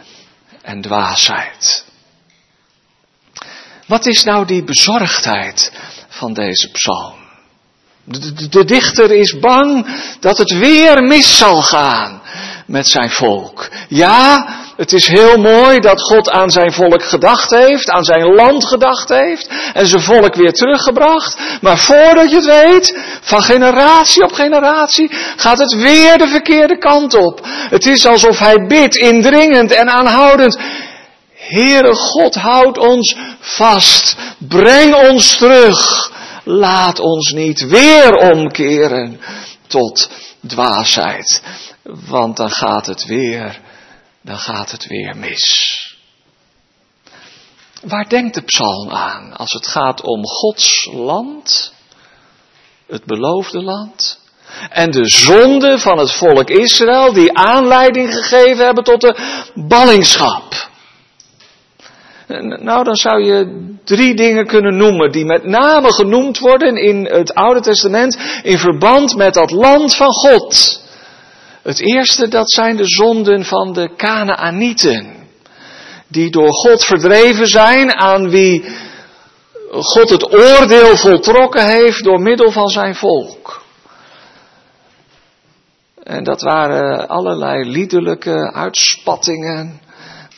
en 0.62 0.82
dwaasheid. 0.82 1.86
Wat 3.88 4.06
is 4.06 4.24
nou 4.24 4.46
die 4.46 4.64
bezorgdheid 4.64 5.72
van 6.08 6.34
deze 6.34 6.72
psalm? 6.72 7.16
De, 8.04 8.48
de, 8.48 8.66
dichter 8.66 9.12
is 9.12 9.40
bang 9.40 9.88
dat 10.20 10.38
het 10.38 10.52
weer 10.52 11.04
mis 11.04 11.38
zal 11.38 11.62
gaan 11.62 12.22
met 12.66 12.88
zijn 12.88 13.10
volk. 13.10 13.70
Ja, 13.90 14.56
het 14.78 14.94
is 14.94 15.08
heel 15.08 15.38
mooi 15.38 15.80
dat 15.80 16.02
God 16.02 16.30
aan 16.30 16.50
zijn 16.52 16.72
volk 16.72 17.04
gedacht 17.04 17.50
heeft, 17.50 17.90
aan 17.90 18.04
zijn 18.04 18.36
land 18.36 18.66
gedacht 18.66 19.10
heeft 19.10 19.50
en 19.74 19.88
zijn 19.88 20.02
volk 20.02 20.36
weer 20.36 20.52
teruggebracht. 20.52 21.38
Maar 21.62 21.78
voordat 21.78 22.30
je 22.30 22.36
het 22.36 22.46
weet, 22.46 22.98
van 23.22 23.42
generatie 23.42 24.24
op 24.24 24.32
generatie, 24.32 25.10
gaat 25.36 25.58
het 25.58 25.74
weer 25.74 26.18
de 26.18 26.28
verkeerde 26.28 26.78
kant 26.78 27.14
op. 27.14 27.40
Het 27.46 27.86
is 27.86 28.06
alsof 28.06 28.40
hij 28.40 28.66
bidt, 28.68 28.96
indringend 28.96 29.72
en 29.72 29.90
aanhoudend. 29.90 30.58
Heere 31.34 31.94
God, 31.96 32.36
houd 32.36 32.78
ons 32.78 33.16
vast. 33.40 34.16
Breng 34.38 34.96
ons 35.10 35.38
terug. 35.38 36.12
Laat 36.44 37.00
ons 37.00 37.32
niet 37.32 37.68
weer 37.68 38.14
omkeren 38.14 39.20
tot 39.68 40.10
dwaasheid. 40.48 41.42
Want 42.08 42.38
dan 42.38 42.52
gaat 42.52 42.86
het 42.86 43.06
weer 43.06 43.66
dan 44.28 44.38
gaat 44.38 44.72
het 44.72 44.88
weer 44.88 45.18
mis. 45.18 45.76
Waar 47.82 48.10
denkt 48.10 48.36
de 48.36 48.42
psalm 48.42 48.90
aan 48.90 49.34
als 49.38 49.52
het 49.52 49.68
gaat 49.68 50.02
om 50.02 50.26
Gods 50.26 50.90
land, 50.92 51.74
het 52.88 53.06
beloofde 53.06 53.62
land, 53.62 54.20
en 54.70 54.92
de 54.92 55.10
zonde 55.10 55.80
van 55.80 55.98
het 55.98 56.12
volk 56.12 56.50
Israël 56.50 57.14
die 57.14 57.38
aanleiding 57.38 58.14
gegeven 58.14 58.66
hebben 58.66 58.84
tot 58.84 59.02
de 59.02 59.16
ballingschap? 59.56 60.70
Nou, 62.62 62.84
dan 62.84 62.96
zou 62.96 63.24
je 63.24 63.76
drie 63.84 64.16
dingen 64.16 64.48
kunnen 64.48 64.78
noemen 64.78 65.12
die 65.12 65.26
met 65.26 65.44
name 65.44 65.94
genoemd 65.94 66.40
worden 66.40 66.76
in 66.76 67.06
het 67.06 67.34
Oude 67.34 67.62
Testament 67.62 68.18
in 68.44 68.58
verband 68.58 69.16
met 69.16 69.34
dat 69.34 69.52
land 69.52 69.96
van 69.96 70.12
God. 70.12 70.86
Het 71.68 71.80
eerste, 71.80 72.28
dat 72.28 72.52
zijn 72.52 72.76
de 72.78 72.88
zonden 72.88 73.46
van 73.46 73.74
de 73.74 73.96
Canaanieten. 73.96 75.16
Die 76.08 76.30
door 76.30 76.54
God 76.54 76.84
verdreven 76.84 77.48
zijn, 77.48 77.94
aan 77.94 78.30
wie 78.30 78.66
God 79.72 80.10
het 80.10 80.34
oordeel 80.34 80.98
voltrokken 80.98 81.68
heeft 81.68 82.04
door 82.04 82.22
middel 82.22 82.52
van 82.52 82.68
zijn 82.68 82.96
volk. 82.96 83.62
En 86.04 86.24
dat 86.24 86.42
waren 86.42 87.08
allerlei 87.08 87.70
liederlijke 87.70 88.54
uitspattingen, 88.54 89.82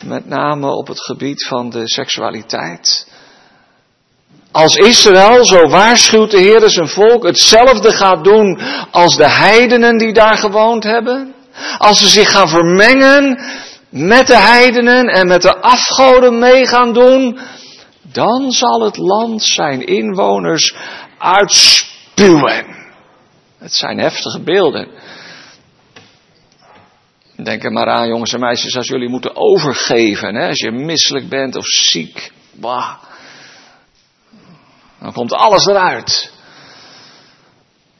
met 0.03 0.25
name 0.25 0.75
op 0.75 0.87
het 0.87 1.01
gebied 1.01 1.45
van 1.47 1.69
de 1.69 1.89
seksualiteit. 1.89 3.07
Als 4.51 4.75
Israël, 4.75 5.45
zo 5.45 5.67
waarschuwt 5.67 6.31
de 6.31 6.37
Heer 6.37 6.69
zijn 6.69 6.87
volk, 6.87 7.23
hetzelfde 7.23 7.91
gaat 7.91 8.23
doen 8.23 8.59
als 8.91 9.15
de 9.15 9.29
heidenen 9.29 9.97
die 9.97 10.13
daar 10.13 10.37
gewoond 10.37 10.83
hebben. 10.83 11.33
Als 11.77 11.99
ze 11.99 12.07
zich 12.07 12.31
gaan 12.31 12.49
vermengen 12.49 13.39
met 13.89 14.27
de 14.27 14.37
heidenen 14.37 15.07
en 15.07 15.27
met 15.27 15.41
de 15.41 15.61
afgoden 15.61 16.39
mee 16.39 16.67
gaan 16.67 16.93
doen, 16.93 17.39
dan 18.01 18.51
zal 18.51 18.81
het 18.81 18.97
land 18.97 19.43
zijn 19.43 19.85
inwoners 19.85 20.75
uitspuwen. 21.17 22.65
Het 23.57 23.73
zijn 23.73 23.99
heftige 23.99 24.39
beelden. 24.39 24.87
Denk 27.43 27.63
er 27.63 27.71
maar 27.71 27.87
aan, 27.87 28.07
jongens 28.07 28.33
en 28.33 28.39
meisjes, 28.39 28.75
als 28.75 28.87
jullie 28.87 29.09
moeten 29.09 29.35
overgeven, 29.35 30.35
hè, 30.35 30.47
als 30.47 30.59
je 30.59 30.71
misselijk 30.71 31.29
bent 31.29 31.55
of 31.55 31.65
ziek. 31.65 32.31
Bah. 32.51 33.07
Dan 35.01 35.13
komt 35.13 35.33
alles 35.33 35.65
eruit. 35.65 36.31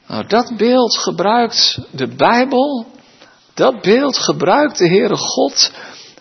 Nou, 0.08 0.28
dat 0.28 0.58
beeld 0.58 0.98
gebruikt 0.98 1.80
de 1.92 2.08
Bijbel, 2.08 2.86
dat 3.54 3.82
beeld 3.82 4.18
gebruikt 4.18 4.78
de 4.78 4.88
Heere 4.88 5.18
God 5.18 5.72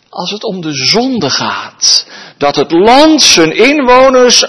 als 0.08 0.30
het 0.30 0.44
om 0.44 0.60
de 0.60 0.74
zonde 0.74 1.30
gaat. 1.30 2.06
Dat 2.36 2.56
het 2.56 2.72
land 2.72 3.22
zijn 3.22 3.56
inwoners 3.56 4.46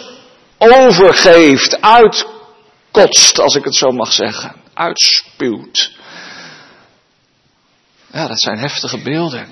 overgeeft, 0.58 1.82
uitkotst, 1.82 3.40
als 3.40 3.56
ik 3.56 3.64
het 3.64 3.76
zo 3.76 3.92
mag 3.92 4.14
zeggen, 4.14 4.56
uitspuwt. 4.74 5.92
Ja, 8.12 8.28
dat 8.28 8.42
zijn 8.42 8.58
heftige 8.58 9.02
beelden. 9.02 9.48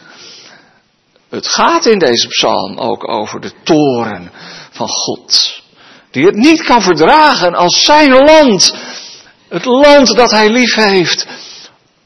Het 1.29 1.47
gaat 1.47 1.85
in 1.85 1.99
deze 1.99 2.27
psalm 2.27 2.77
ook 2.77 3.09
over 3.09 3.41
de 3.41 3.51
toren 3.63 4.31
van 4.71 4.87
God 4.87 5.61
die 6.11 6.25
het 6.25 6.35
niet 6.35 6.63
kan 6.63 6.81
verdragen 6.81 7.55
als 7.55 7.83
zijn 7.83 8.11
land, 8.11 8.73
het 9.49 9.65
land 9.65 10.15
dat 10.15 10.31
hij 10.31 10.49
lief 10.49 10.75
heeft, 10.75 11.27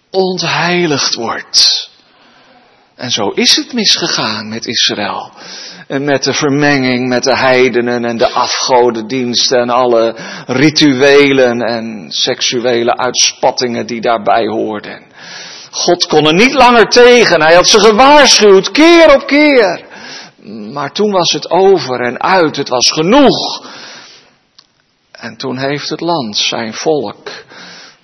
ontheiligd 0.09 1.13
wordt. 1.13 1.89
En 2.95 3.11
zo 3.11 3.27
is 3.27 3.55
het 3.55 3.73
misgegaan 3.73 4.49
met 4.49 4.65
Israël. 4.65 5.31
En 5.87 6.03
met 6.03 6.23
de 6.23 6.33
vermenging 6.33 7.07
met 7.07 7.23
de 7.23 7.37
heidenen 7.37 8.05
en 8.05 8.17
de 8.17 8.29
afgodendiensten 8.29 9.59
en 9.59 9.69
alle 9.69 10.15
rituelen 10.47 11.61
en 11.61 12.05
seksuele 12.09 12.97
uitspattingen 12.97 13.85
die 13.85 14.01
daarbij 14.01 14.47
hoorden. 14.47 15.03
God 15.71 16.07
kon 16.07 16.25
er 16.25 16.33
niet 16.33 16.53
langer 16.53 16.89
tegen. 16.89 17.41
Hij 17.41 17.55
had 17.55 17.67
ze 17.67 17.79
gewaarschuwd, 17.79 18.71
keer 18.71 19.13
op 19.15 19.27
keer. 19.27 19.85
Maar 20.71 20.91
toen 20.91 21.11
was 21.11 21.31
het 21.31 21.51
over 21.51 22.01
en 22.01 22.21
uit. 22.21 22.55
Het 22.55 22.69
was 22.69 22.91
genoeg. 22.91 23.65
En 25.21 25.37
toen 25.37 25.57
heeft 25.57 25.89
het 25.89 25.99
land, 25.99 26.37
zijn 26.37 26.73
volk, 26.73 27.29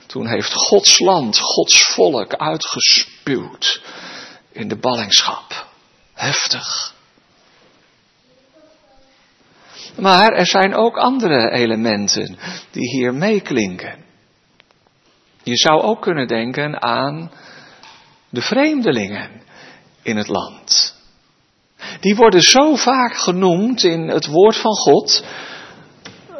toen 0.05 0.27
heeft 0.27 0.53
Gods 0.53 0.99
land, 0.99 1.37
Gods 1.39 1.83
volk 1.83 2.35
uitgespuwd 2.35 3.81
in 4.51 4.67
de 4.67 4.77
ballingschap. 4.77 5.67
Heftig. 6.13 6.93
Maar 9.95 10.31
er 10.31 10.47
zijn 10.47 10.75
ook 10.75 10.97
andere 10.97 11.51
elementen 11.51 12.37
die 12.71 12.89
hier 12.89 13.13
meeklinken. 13.13 14.05
Je 15.43 15.55
zou 15.55 15.81
ook 15.81 16.01
kunnen 16.01 16.27
denken 16.27 16.81
aan 16.81 17.31
de 18.29 18.41
vreemdelingen 18.41 19.41
in 20.01 20.17
het 20.17 20.27
land. 20.27 20.95
Die 21.99 22.15
worden 22.15 22.41
zo 22.41 22.75
vaak 22.75 23.17
genoemd 23.17 23.83
in 23.83 24.07
het 24.07 24.25
woord 24.25 24.57
van 24.57 24.75
God, 24.75 25.23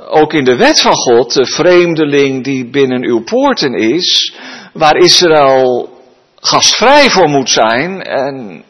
ook 0.09 0.33
in 0.33 0.43
de 0.43 0.55
wet 0.55 0.81
van 0.81 0.95
God, 0.95 1.33
de 1.33 1.45
vreemdeling 1.45 2.43
die 2.43 2.69
binnen 2.69 3.03
uw 3.03 3.23
poorten 3.23 3.73
is, 3.73 4.33
waar 4.73 4.95
Israël 4.95 5.89
gastvrij 6.35 7.09
voor 7.09 7.29
moet 7.29 7.49
zijn 7.49 8.01
en 8.01 8.63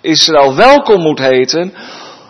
Israël 0.00 0.54
welkom 0.54 1.00
moet 1.02 1.18
heten, 1.18 1.72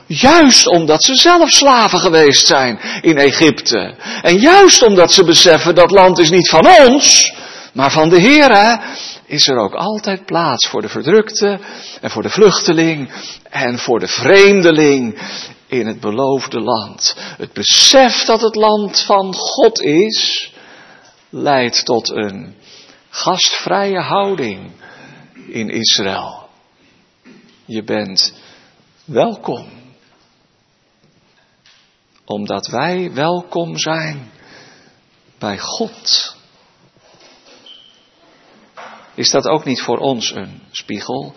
juist 0.07 0.67
omdat 0.67 1.05
ze 1.05 1.15
zelf 1.15 1.51
slaven 1.51 1.99
geweest 1.99 2.47
zijn 2.47 2.79
in 3.01 3.17
Egypte. 3.17 3.95
En 4.23 4.39
juist 4.39 4.83
omdat 4.83 5.13
ze 5.13 5.25
beseffen 5.25 5.75
dat 5.75 5.91
land 5.91 6.19
is 6.19 6.31
niet 6.31 6.49
van 6.49 6.67
ons, 6.87 7.33
maar 7.73 7.91
van 7.91 8.09
de 8.09 8.21
Heer, 8.21 8.81
is 9.27 9.49
er 9.49 9.57
ook 9.57 9.75
altijd 9.75 10.25
plaats 10.25 10.69
voor 10.69 10.83
de 10.83 10.89
verdrukte 10.89 11.59
en 12.01 12.11
voor 12.11 12.23
de 12.23 12.31
vluchteling 12.31 13.13
en 13.51 13.79
voor 13.79 13.99
de 14.01 14.09
vreemdeling 14.09 15.19
in 15.69 15.87
het 15.87 16.01
beloofde 16.01 16.61
land. 16.61 17.15
Het 17.19 17.53
besef 17.53 18.25
dat 18.25 18.41
het 18.41 18.55
land 18.55 19.01
van 19.01 19.35
God 19.35 19.81
is, 19.81 20.53
leidt 21.31 21.85
tot 21.85 22.11
een 22.11 22.55
gastvrije 23.09 24.01
houding 24.01 24.73
in 25.49 25.69
Israël. 25.69 26.49
Je 27.65 27.83
bent 27.85 28.35
welkom. 29.05 29.79
omdat 32.29 32.67
wij 32.67 33.13
welkom 33.13 33.79
zijn 33.79 34.31
bij 35.39 35.59
God. 35.59 36.37
Is 39.15 39.31
dat 39.31 39.47
ook 39.47 39.65
niet 39.65 39.81
voor 39.81 39.99
ons 39.99 40.35
een 40.35 40.63
spiegel? 40.71 41.33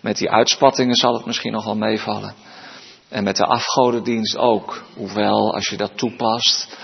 Met 0.00 0.16
die 0.16 0.30
uitspattingen 0.30 0.94
zal 0.94 1.14
het 1.14 1.26
misschien 1.26 1.52
nog 1.52 1.64
wel 1.64 1.76
meevallen. 1.76 2.34
En 3.14 3.24
met 3.24 3.36
de 3.36 3.44
afgodendienst 3.44 4.36
ook. 4.36 4.84
Hoewel, 4.94 5.54
als 5.54 5.68
je 5.68 5.76
dat 5.76 5.98
toepast, 5.98 6.76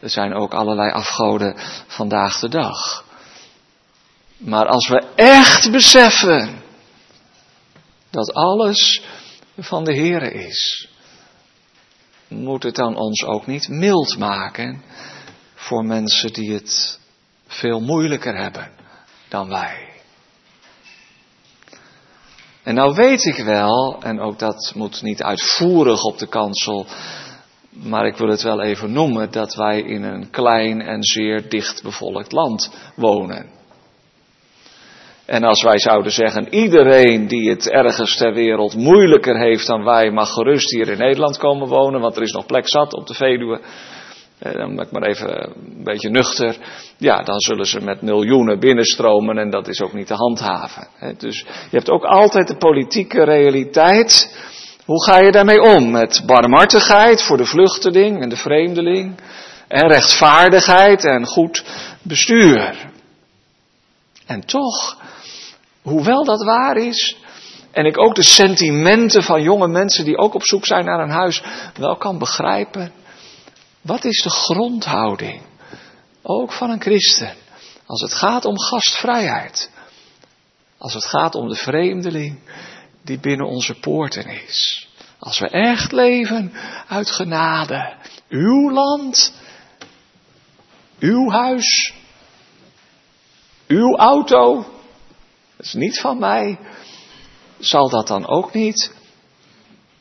er 0.00 0.10
zijn 0.10 0.34
ook 0.34 0.54
allerlei 0.54 0.90
afgoden 0.90 1.54
vandaag 1.86 2.38
de 2.38 2.48
dag. 2.48 3.04
Maar 4.36 4.66
als 4.66 4.88
we 4.88 5.06
echt 5.14 5.70
beseffen 5.70 6.62
dat 8.10 8.34
alles 8.34 9.02
van 9.58 9.84
de 9.84 9.94
Heere 9.94 10.32
is, 10.32 10.88
moet 12.28 12.62
het 12.62 12.74
dan 12.74 12.96
ons 12.96 13.24
ook 13.24 13.46
niet 13.46 13.68
mild 13.68 14.18
maken 14.18 14.82
voor 15.54 15.84
mensen 15.84 16.32
die 16.32 16.52
het 16.52 16.98
veel 17.46 17.80
moeilijker 17.80 18.36
hebben 18.36 18.70
dan 19.28 19.48
wij. 19.48 19.93
En 22.64 22.74
nou 22.74 22.94
weet 22.94 23.24
ik 23.24 23.44
wel, 23.44 23.96
en 24.02 24.20
ook 24.20 24.38
dat 24.38 24.72
moet 24.74 25.02
niet 25.02 25.22
uitvoerig 25.22 26.02
op 26.02 26.18
de 26.18 26.28
kansel, 26.28 26.86
maar 27.70 28.06
ik 28.06 28.16
wil 28.16 28.28
het 28.28 28.42
wel 28.42 28.62
even 28.62 28.92
noemen, 28.92 29.30
dat 29.30 29.54
wij 29.54 29.80
in 29.80 30.02
een 30.02 30.30
klein 30.30 30.80
en 30.80 31.02
zeer 31.02 31.48
dicht 31.48 31.82
bevolkt 31.82 32.32
land 32.32 32.70
wonen. 32.96 33.46
En 35.26 35.44
als 35.44 35.62
wij 35.62 35.78
zouden 35.78 36.12
zeggen, 36.12 36.54
iedereen 36.54 37.26
die 37.26 37.50
het 37.50 37.70
ergens 37.70 38.16
ter 38.16 38.34
wereld 38.34 38.76
moeilijker 38.76 39.38
heeft 39.38 39.66
dan 39.66 39.84
wij, 39.84 40.10
mag 40.10 40.32
gerust 40.32 40.70
hier 40.70 40.88
in 40.88 40.98
Nederland 40.98 41.38
komen 41.38 41.68
wonen, 41.68 42.00
want 42.00 42.16
er 42.16 42.22
is 42.22 42.32
nog 42.32 42.46
plek 42.46 42.68
zat 42.68 42.94
op 42.94 43.06
de 43.06 43.14
Veluwe. 43.14 43.60
Eh, 44.38 44.52
dan 44.52 44.76
ben 44.76 44.84
ik 44.84 44.90
maar 44.90 45.02
even 45.02 45.44
een 45.44 45.84
beetje 45.84 46.10
nuchter. 46.10 46.56
Ja, 46.96 47.22
dan 47.22 47.40
zullen 47.40 47.66
ze 47.66 47.80
met 47.80 48.02
miljoenen 48.02 48.58
binnenstromen 48.58 49.38
en 49.38 49.50
dat 49.50 49.68
is 49.68 49.80
ook 49.80 49.92
niet 49.92 50.06
te 50.06 50.14
handhaven. 50.14 50.88
Dus 51.18 51.38
je 51.70 51.76
hebt 51.76 51.90
ook 51.90 52.04
altijd 52.04 52.48
de 52.48 52.56
politieke 52.56 53.24
realiteit. 53.24 54.36
Hoe 54.84 55.04
ga 55.04 55.18
je 55.18 55.32
daarmee 55.32 55.62
om? 55.62 55.90
Met 55.90 56.22
barmhartigheid 56.26 57.22
voor 57.22 57.36
de 57.36 57.44
vluchteling 57.44 58.22
en 58.22 58.28
de 58.28 58.36
vreemdeling. 58.36 59.14
En 59.68 59.88
rechtvaardigheid 59.88 61.04
en 61.04 61.26
goed 61.26 61.64
bestuur. 62.02 62.92
En 64.26 64.46
toch, 64.46 64.96
hoewel 65.82 66.24
dat 66.24 66.44
waar 66.44 66.76
is, 66.76 67.16
en 67.70 67.84
ik 67.84 67.98
ook 67.98 68.14
de 68.14 68.22
sentimenten 68.22 69.22
van 69.22 69.42
jonge 69.42 69.68
mensen 69.68 70.04
die 70.04 70.18
ook 70.18 70.34
op 70.34 70.42
zoek 70.42 70.66
zijn 70.66 70.84
naar 70.84 71.00
een 71.00 71.10
huis 71.10 71.42
wel 71.78 71.96
kan 71.96 72.18
begrijpen, 72.18 72.92
wat 73.84 74.04
is 74.04 74.22
de 74.22 74.30
grondhouding, 74.30 75.42
ook 76.22 76.52
van 76.52 76.70
een 76.70 76.80
christen, 76.80 77.34
als 77.86 78.00
het 78.00 78.12
gaat 78.12 78.44
om 78.44 78.58
gastvrijheid? 78.58 79.70
Als 80.78 80.94
het 80.94 81.04
gaat 81.04 81.34
om 81.34 81.48
de 81.48 81.56
vreemdeling 81.56 82.38
die 83.02 83.18
binnen 83.18 83.46
onze 83.46 83.74
poorten 83.74 84.26
is. 84.26 84.88
Als 85.18 85.38
we 85.38 85.48
echt 85.48 85.92
leven 85.92 86.52
uit 86.88 87.10
genade. 87.10 87.96
Uw 88.28 88.70
land, 88.70 89.32
uw 90.98 91.30
huis, 91.30 91.94
uw 93.66 93.96
auto, 93.96 94.54
dat 95.56 95.66
is 95.66 95.72
niet 95.72 96.00
van 96.00 96.18
mij. 96.18 96.58
Zal 97.58 97.88
dat 97.88 98.06
dan 98.06 98.26
ook 98.26 98.52
niet 98.52 98.92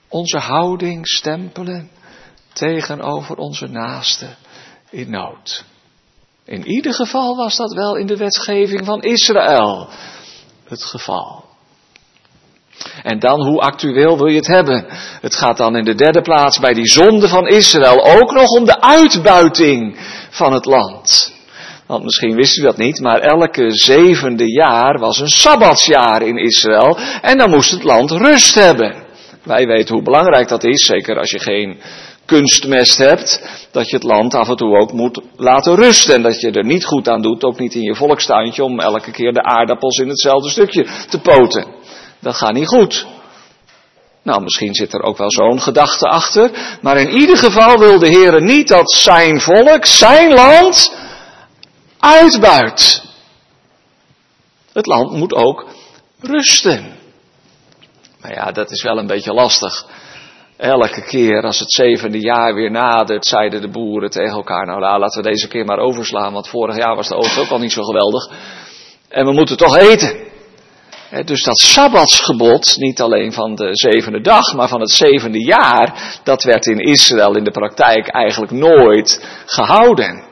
onze 0.07 0.37
houding 0.37 1.07
stempelen? 1.07 1.89
Tegenover 2.53 3.35
onze 3.35 3.67
naasten 3.67 4.35
in 4.89 5.09
nood. 5.09 5.63
In 6.45 6.67
ieder 6.67 6.93
geval 6.93 7.35
was 7.35 7.55
dat 7.55 7.73
wel 7.73 7.95
in 7.95 8.05
de 8.05 8.17
wetgeving 8.17 8.85
van 8.85 9.01
Israël 9.01 9.89
het 10.67 10.83
geval. 10.83 11.43
En 13.03 13.19
dan, 13.19 13.47
hoe 13.47 13.59
actueel 13.59 14.17
wil 14.17 14.27
je 14.27 14.35
het 14.35 14.47
hebben? 14.47 14.85
Het 15.21 15.35
gaat 15.35 15.57
dan 15.57 15.75
in 15.75 15.83
de 15.83 15.95
derde 15.95 16.21
plaats 16.21 16.59
bij 16.59 16.73
die 16.73 16.87
zonde 16.87 17.27
van 17.27 17.47
Israël 17.47 18.03
ook 18.03 18.31
nog 18.31 18.47
om 18.47 18.65
de 18.65 18.81
uitbuiting 18.81 19.99
van 20.29 20.53
het 20.53 20.65
land. 20.65 21.33
Want 21.87 22.03
misschien 22.03 22.35
wist 22.35 22.57
u 22.57 22.61
dat 22.61 22.77
niet, 22.77 22.99
maar 22.99 23.19
elke 23.19 23.71
zevende 23.71 24.51
jaar 24.51 24.99
was 24.99 25.19
een 25.19 25.29
sabbatsjaar 25.29 26.21
in 26.21 26.37
Israël 26.37 26.97
en 27.21 27.37
dan 27.37 27.49
moest 27.49 27.71
het 27.71 27.83
land 27.83 28.11
rust 28.11 28.55
hebben. 28.55 29.03
Wij 29.43 29.67
weten 29.67 29.93
hoe 29.93 30.03
belangrijk 30.03 30.47
dat 30.47 30.63
is, 30.63 30.85
zeker 30.85 31.17
als 31.17 31.29
je 31.29 31.39
geen 31.39 31.81
kunstmest 32.33 32.97
hebt, 32.97 33.41
dat 33.71 33.89
je 33.89 33.95
het 33.95 34.05
land 34.05 34.33
af 34.33 34.49
en 34.49 34.55
toe 34.55 34.77
ook 34.77 34.91
moet 34.91 35.21
laten 35.35 35.75
rusten. 35.75 36.13
En 36.13 36.21
dat 36.21 36.41
je 36.41 36.51
er 36.51 36.65
niet 36.65 36.85
goed 36.85 37.07
aan 37.07 37.21
doet, 37.21 37.43
ook 37.43 37.59
niet 37.59 37.73
in 37.73 37.81
je 37.81 37.95
volkstuintje, 37.95 38.63
om 38.63 38.79
elke 38.79 39.11
keer 39.11 39.33
de 39.33 39.43
aardappels 39.43 39.97
in 39.97 40.07
hetzelfde 40.07 40.49
stukje 40.49 40.87
te 41.09 41.19
poten. 41.19 41.65
Dat 42.19 42.35
gaat 42.35 42.53
niet 42.53 42.67
goed. 42.67 43.05
Nou, 44.23 44.41
misschien 44.41 44.73
zit 44.73 44.93
er 44.93 45.01
ook 45.01 45.17
wel 45.17 45.31
zo'n 45.31 45.61
gedachte 45.61 46.07
achter. 46.07 46.77
Maar 46.81 46.97
in 46.97 47.09
ieder 47.09 47.37
geval 47.37 47.77
wil 47.77 47.99
de 47.99 48.07
Heer 48.07 48.41
niet 48.41 48.67
dat 48.67 48.91
zijn 48.91 49.41
volk, 49.41 49.85
zijn 49.85 50.33
land, 50.33 50.95
uitbuit. 51.99 53.03
Het 54.73 54.85
land 54.85 55.11
moet 55.11 55.33
ook 55.33 55.65
rusten. 56.19 56.97
Maar 58.21 58.33
ja, 58.33 58.51
dat 58.51 58.71
is 58.71 58.83
wel 58.83 58.97
een 58.97 59.07
beetje 59.07 59.33
lastig. 59.33 59.85
Elke 60.57 61.03
keer 61.03 61.41
als 61.41 61.59
het 61.59 61.71
zevende 61.71 62.19
jaar 62.19 62.53
weer 62.53 62.71
nadert, 62.71 63.25
zeiden 63.25 63.61
de 63.61 63.69
boeren 63.69 64.09
tegen 64.09 64.35
elkaar, 64.35 64.65
nou 64.65 64.79
laten 64.79 65.23
we 65.23 65.29
deze 65.29 65.47
keer 65.47 65.65
maar 65.65 65.79
overslaan, 65.79 66.33
want 66.33 66.47
vorig 66.47 66.77
jaar 66.77 66.95
was 66.95 67.07
de 67.07 67.15
oogst 67.15 67.39
ook 67.39 67.49
al 67.49 67.59
niet 67.59 67.71
zo 67.71 67.83
geweldig. 67.83 68.29
En 69.09 69.25
we 69.25 69.31
moeten 69.31 69.57
toch 69.57 69.77
eten. 69.77 70.31
Dus 71.25 71.43
dat 71.43 71.57
sabbatsgebod, 71.57 72.75
niet 72.77 73.01
alleen 73.01 73.33
van 73.33 73.55
de 73.55 73.69
zevende 73.71 74.21
dag, 74.21 74.53
maar 74.53 74.67
van 74.67 74.79
het 74.79 74.91
zevende 74.91 75.43
jaar, 75.45 76.19
dat 76.23 76.43
werd 76.43 76.65
in 76.65 76.79
Israël 76.79 77.35
in 77.35 77.43
de 77.43 77.51
praktijk 77.51 78.07
eigenlijk 78.07 78.51
nooit 78.51 79.25
gehouden. 79.45 80.23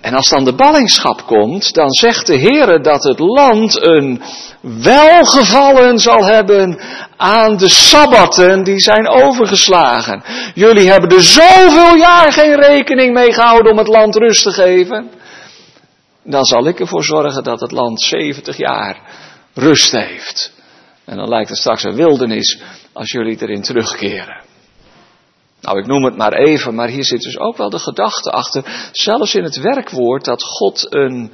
En 0.00 0.14
als 0.14 0.28
dan 0.28 0.44
de 0.44 0.54
ballingschap 0.54 1.26
komt, 1.26 1.74
dan 1.74 1.90
zegt 1.90 2.26
de 2.26 2.36
Heer 2.36 2.82
dat 2.82 3.02
het 3.02 3.18
land 3.18 3.82
een 3.82 4.22
welgevallen 4.60 5.98
zal 5.98 6.24
hebben 6.24 6.80
aan 7.16 7.56
de 7.56 7.68
sabbatten 7.68 8.64
die 8.64 8.80
zijn 8.80 9.08
overgeslagen. 9.08 10.22
Jullie 10.54 10.90
hebben 10.90 11.10
er 11.10 11.22
zoveel 11.22 11.96
jaar 11.96 12.32
geen 12.32 12.54
rekening 12.54 13.14
mee 13.14 13.32
gehouden 13.32 13.72
om 13.72 13.78
het 13.78 13.88
land 13.88 14.16
rust 14.16 14.42
te 14.42 14.52
geven. 14.52 15.10
Dan 16.24 16.44
zal 16.44 16.66
ik 16.66 16.80
ervoor 16.80 17.04
zorgen 17.04 17.42
dat 17.42 17.60
het 17.60 17.72
land 17.72 18.02
70 18.02 18.56
jaar 18.56 19.00
rust 19.54 19.92
heeft. 19.92 20.52
En 21.04 21.16
dan 21.16 21.28
lijkt 21.28 21.48
het 21.48 21.58
straks 21.58 21.84
een 21.84 21.94
wildernis 21.94 22.60
als 22.92 23.10
jullie 23.10 23.36
erin 23.40 23.62
terugkeren. 23.62 24.49
Nou, 25.60 25.78
ik 25.78 25.86
noem 25.86 26.04
het 26.04 26.16
maar 26.16 26.32
even, 26.32 26.74
maar 26.74 26.88
hier 26.88 27.04
zit 27.04 27.20
dus 27.20 27.38
ook 27.38 27.56
wel 27.56 27.70
de 27.70 27.78
gedachte 27.78 28.30
achter, 28.30 28.90
zelfs 28.92 29.34
in 29.34 29.44
het 29.44 29.56
werkwoord, 29.56 30.24
dat 30.24 30.42
God 30.42 30.86
een 30.88 31.32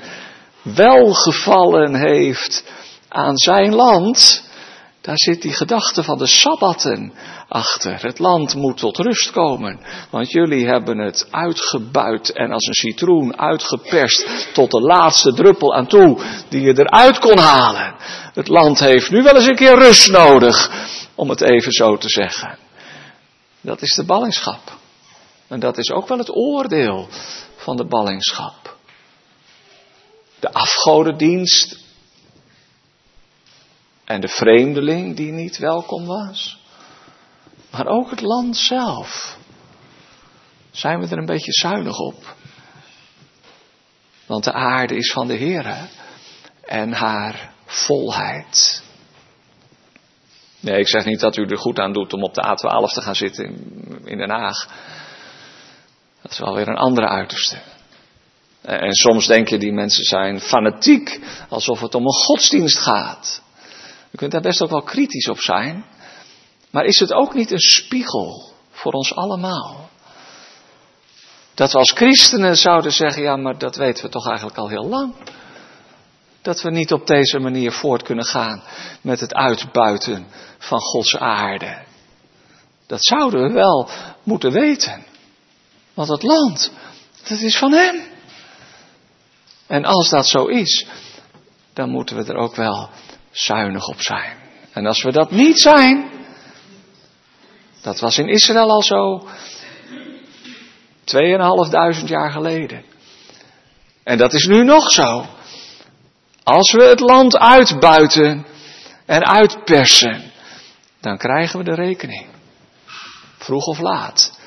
welgevallen 0.62 1.94
heeft 1.94 2.64
aan 3.08 3.36
zijn 3.36 3.74
land. 3.74 4.44
Daar 5.00 5.18
zit 5.18 5.42
die 5.42 5.52
gedachte 5.52 6.02
van 6.02 6.18
de 6.18 6.26
sabbatten 6.26 7.12
achter. 7.48 8.02
Het 8.02 8.18
land 8.18 8.54
moet 8.54 8.78
tot 8.78 8.98
rust 8.98 9.30
komen, 9.30 9.80
want 10.10 10.30
jullie 10.30 10.66
hebben 10.66 10.98
het 10.98 11.28
uitgebuit 11.30 12.32
en 12.32 12.52
als 12.52 12.66
een 12.66 12.74
citroen 12.74 13.38
uitgeperst 13.38 14.50
tot 14.52 14.70
de 14.70 14.80
laatste 14.80 15.32
druppel 15.32 15.74
aan 15.74 15.86
toe 15.86 16.18
die 16.48 16.60
je 16.60 16.78
eruit 16.78 17.18
kon 17.18 17.38
halen. 17.38 17.94
Het 18.34 18.48
land 18.48 18.78
heeft 18.78 19.10
nu 19.10 19.22
wel 19.22 19.34
eens 19.34 19.46
een 19.46 19.56
keer 19.56 19.78
rust 19.78 20.10
nodig, 20.10 20.70
om 21.14 21.30
het 21.30 21.40
even 21.40 21.72
zo 21.72 21.96
te 21.96 22.08
zeggen. 22.08 22.65
Dat 23.66 23.82
is 23.82 23.94
de 23.94 24.04
ballingschap. 24.04 24.78
En 25.48 25.60
dat 25.60 25.78
is 25.78 25.90
ook 25.90 26.08
wel 26.08 26.18
het 26.18 26.36
oordeel 26.36 27.08
van 27.56 27.76
de 27.76 27.86
ballingschap. 27.86 28.76
De 30.40 30.52
afgodendienst 30.52 31.78
en 34.04 34.20
de 34.20 34.28
vreemdeling 34.28 35.16
die 35.16 35.32
niet 35.32 35.58
welkom 35.58 36.06
was. 36.06 36.58
Maar 37.70 37.86
ook 37.86 38.10
het 38.10 38.20
land 38.20 38.56
zelf. 38.56 39.38
Zijn 40.70 41.00
we 41.00 41.06
er 41.06 41.18
een 41.18 41.26
beetje 41.26 41.52
zuinig 41.52 41.98
op? 41.98 42.34
Want 44.26 44.44
de 44.44 44.52
aarde 44.52 44.96
is 44.96 45.12
van 45.12 45.26
de 45.26 45.34
Heer 45.34 45.88
en 46.60 46.92
haar 46.92 47.52
volheid. 47.64 48.84
Nee, 50.66 50.78
ik 50.78 50.88
zeg 50.88 51.04
niet 51.04 51.20
dat 51.20 51.36
u 51.36 51.44
er 51.44 51.58
goed 51.58 51.78
aan 51.78 51.92
doet 51.92 52.12
om 52.12 52.22
op 52.22 52.34
de 52.34 52.42
A12 52.42 52.94
te 52.94 53.00
gaan 53.00 53.14
zitten 53.14 53.44
in, 54.04 54.18
Den 54.18 54.30
Haag. 54.30 54.68
Dat 56.22 56.32
is 56.32 56.38
wel 56.38 56.54
weer 56.54 56.68
een 56.68 56.76
andere 56.76 57.08
uiterste. 57.08 57.58
En 58.62 58.92
soms 58.92 59.26
denken 59.26 59.58
die 59.58 59.72
mensen 59.72 60.04
zijn 60.04 60.40
fanatiek, 60.40 61.20
alsof 61.48 61.80
het 61.80 61.94
om 61.94 62.04
een 62.04 62.12
godsdienst 62.12 62.78
gaat. 62.78 63.42
U 64.10 64.16
kunt 64.16 64.32
daar 64.32 64.40
best 64.40 64.62
ook 64.62 64.70
wel 64.70 64.82
kritisch 64.82 65.28
op 65.28 65.38
zijn. 65.38 65.84
Maar 66.70 66.84
is 66.84 66.98
het 66.98 67.12
ook 67.12 67.34
niet 67.34 67.50
een 67.50 67.60
spiegel 67.60 68.52
voor 68.70 68.92
ons 68.92 69.14
allemaal? 69.14 69.88
Dat 71.54 71.72
we 71.72 71.78
als 71.78 71.92
christenen 71.92 72.56
zouden 72.56 72.92
zeggen, 72.92 73.22
ja, 73.22 73.36
maar 73.36 73.58
dat 73.58 73.76
weten 73.76 74.04
we 74.04 74.10
toch 74.10 74.26
eigenlijk 74.26 74.58
al 74.58 74.68
heel 74.68 74.88
lang. 74.88 75.14
Dat 76.46 76.62
we 76.62 76.70
niet 76.70 76.92
op 76.92 77.06
deze 77.06 77.38
manier 77.38 77.72
voort 77.72 78.02
kunnen 78.02 78.24
gaan 78.24 78.62
met 79.00 79.20
het 79.20 79.34
uitbuiten 79.34 80.26
van 80.58 80.80
Gods 80.80 81.16
aarde. 81.16 81.78
Dat 82.86 83.04
zouden 83.04 83.42
we 83.42 83.52
wel 83.52 83.88
moeten 84.22 84.52
weten. 84.52 85.04
Want 85.94 86.08
het 86.08 86.22
land, 86.22 86.72
dat 87.28 87.40
is 87.40 87.58
van 87.58 87.72
Hem. 87.72 88.00
En 89.66 89.84
als 89.84 90.10
dat 90.10 90.26
zo 90.26 90.44
is, 90.44 90.86
dan 91.72 91.90
moeten 91.90 92.16
we 92.16 92.24
er 92.24 92.36
ook 92.36 92.56
wel 92.56 92.90
zuinig 93.30 93.86
op 93.86 94.00
zijn. 94.00 94.36
En 94.72 94.86
als 94.86 95.02
we 95.02 95.12
dat 95.12 95.30
niet 95.30 95.60
zijn, 95.60 96.10
dat 97.82 98.00
was 98.00 98.18
in 98.18 98.28
Israël 98.28 98.70
al 98.70 98.82
zo, 98.82 99.28
tweeënhalfduizend 101.04 102.08
jaar 102.08 102.30
geleden. 102.30 102.84
En 104.02 104.18
dat 104.18 104.32
is 104.32 104.46
nu 104.46 104.64
nog 104.64 104.90
zo. 104.90 105.26
Als 106.46 106.72
we 106.72 106.82
het 106.82 107.00
land 107.00 107.36
uitbuiten 107.36 108.46
en 109.06 109.26
uitpersen, 109.26 110.32
dan 111.00 111.18
krijgen 111.18 111.58
we 111.58 111.64
de 111.64 111.74
rekening. 111.74 112.26
Vroeg 113.38 113.64
of 113.64 113.78
laat. 113.78 114.38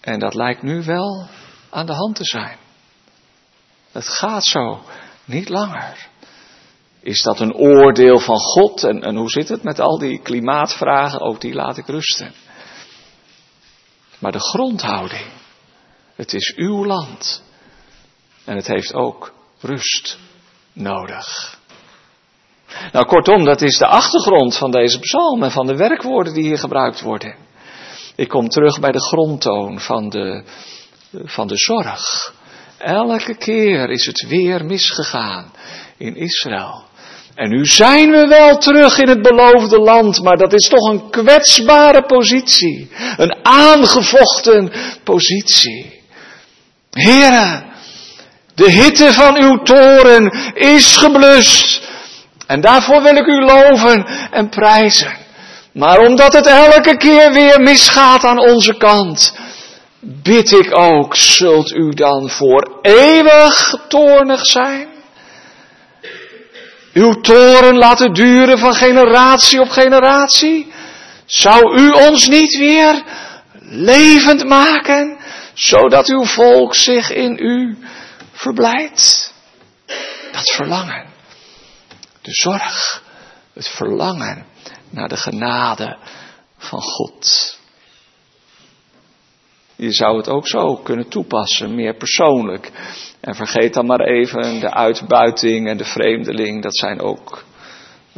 En 0.00 0.18
dat 0.18 0.34
lijkt 0.34 0.62
nu 0.62 0.84
wel 0.84 1.28
aan 1.70 1.86
de 1.86 1.92
hand 1.92 2.16
te 2.16 2.24
zijn. 2.24 2.58
Het 3.92 4.08
gaat 4.08 4.44
zo 4.44 4.82
niet 5.24 5.48
langer. 5.48 6.08
Is 7.00 7.22
dat 7.22 7.40
een 7.40 7.54
oordeel 7.54 8.18
van 8.18 8.38
God? 8.38 8.84
En, 8.84 9.02
en 9.02 9.16
hoe 9.16 9.30
zit 9.30 9.48
het 9.48 9.62
met 9.62 9.80
al 9.80 9.98
die 9.98 10.20
klimaatvragen? 10.22 11.20
Ook 11.20 11.40
die 11.40 11.54
laat 11.54 11.76
ik 11.76 11.86
rusten. 11.86 12.32
Maar 14.18 14.32
de 14.32 14.40
grondhouding. 14.40 15.26
Het 16.14 16.32
is 16.32 16.54
uw 16.56 16.84
land. 16.84 17.42
En 18.44 18.56
het 18.56 18.66
heeft 18.66 18.94
ook 18.94 19.34
rust 19.60 20.18
nodig. 20.72 21.58
Nou, 22.92 23.06
kortom, 23.06 23.44
dat 23.44 23.62
is 23.62 23.78
de 23.78 23.86
achtergrond 23.86 24.56
van 24.56 24.70
deze 24.70 24.98
psalm 24.98 25.42
en 25.42 25.50
van 25.50 25.66
de 25.66 25.76
werkwoorden 25.76 26.34
die 26.34 26.42
hier 26.42 26.58
gebruikt 26.58 27.00
worden. 27.00 27.34
Ik 28.16 28.28
kom 28.28 28.48
terug 28.48 28.80
bij 28.80 28.92
de 28.92 29.00
grondtoon 29.00 29.80
van 29.80 30.08
de, 30.08 30.44
van 31.12 31.46
de 31.46 31.56
zorg. 31.56 32.32
Elke 32.78 33.34
keer 33.34 33.90
is 33.90 34.06
het 34.06 34.26
weer 34.28 34.64
misgegaan 34.64 35.52
in 35.96 36.16
Israël. 36.16 36.88
En 37.34 37.48
nu 37.48 37.64
zijn 37.64 38.10
we 38.10 38.26
wel 38.26 38.58
terug 38.58 38.98
in 38.98 39.08
het 39.08 39.22
beloofde 39.22 39.78
land, 39.78 40.22
maar 40.22 40.36
dat 40.36 40.52
is 40.52 40.68
toch 40.68 40.90
een 40.90 41.10
kwetsbare 41.10 42.02
positie. 42.02 42.90
Een 43.16 43.38
aangevochten 43.42 44.72
positie. 45.04 46.02
Heren, 46.90 47.69
de 48.60 48.70
hitte 48.70 49.12
van 49.12 49.36
uw 49.36 49.56
toren 49.62 50.30
is 50.54 50.96
geblust. 50.96 51.80
En 52.46 52.60
daarvoor 52.60 53.02
wil 53.02 53.16
ik 53.16 53.26
u 53.26 53.44
loven 53.44 54.06
en 54.30 54.48
prijzen. 54.48 55.16
Maar 55.72 55.98
omdat 55.98 56.32
het 56.32 56.46
elke 56.46 56.96
keer 56.96 57.32
weer 57.32 57.60
misgaat 57.60 58.24
aan 58.24 58.38
onze 58.38 58.76
kant, 58.76 59.34
bid 60.00 60.52
ik 60.52 60.76
ook, 60.76 61.16
zult 61.16 61.70
u 61.70 61.90
dan 61.90 62.30
voor 62.30 62.78
eeuwig 62.82 63.74
toornig 63.88 64.46
zijn? 64.46 64.88
Uw 66.92 67.12
toren 67.20 67.76
laten 67.76 68.12
duren 68.12 68.58
van 68.58 68.74
generatie 68.74 69.60
op 69.60 69.68
generatie? 69.68 70.72
Zou 71.26 71.80
u 71.80 71.90
ons 71.90 72.28
niet 72.28 72.58
weer 72.58 73.02
levend 73.60 74.44
maken, 74.44 75.16
zodat 75.54 76.08
uw 76.08 76.24
volk 76.24 76.74
zich 76.74 77.12
in 77.12 77.38
u 77.40 77.76
verblijdt? 78.40 79.34
Dat 80.32 80.50
verlangen, 80.50 81.06
de 82.22 82.32
zorg, 82.32 83.02
het 83.52 83.68
verlangen 83.68 84.46
naar 84.90 85.08
de 85.08 85.16
genade 85.16 85.96
van 86.56 86.80
God. 86.80 87.58
Je 89.76 89.92
zou 89.92 90.16
het 90.16 90.28
ook 90.28 90.48
zo 90.48 90.76
kunnen 90.76 91.08
toepassen, 91.08 91.74
meer 91.74 91.96
persoonlijk. 91.96 92.70
En 93.20 93.34
vergeet 93.34 93.74
dan 93.74 93.86
maar 93.86 94.00
even 94.00 94.60
de 94.60 94.74
uitbuiting 94.74 95.68
en 95.68 95.76
de 95.76 95.84
vreemdeling. 95.84 96.62
Dat 96.62 96.76
zijn 96.76 97.00
ook, 97.00 97.44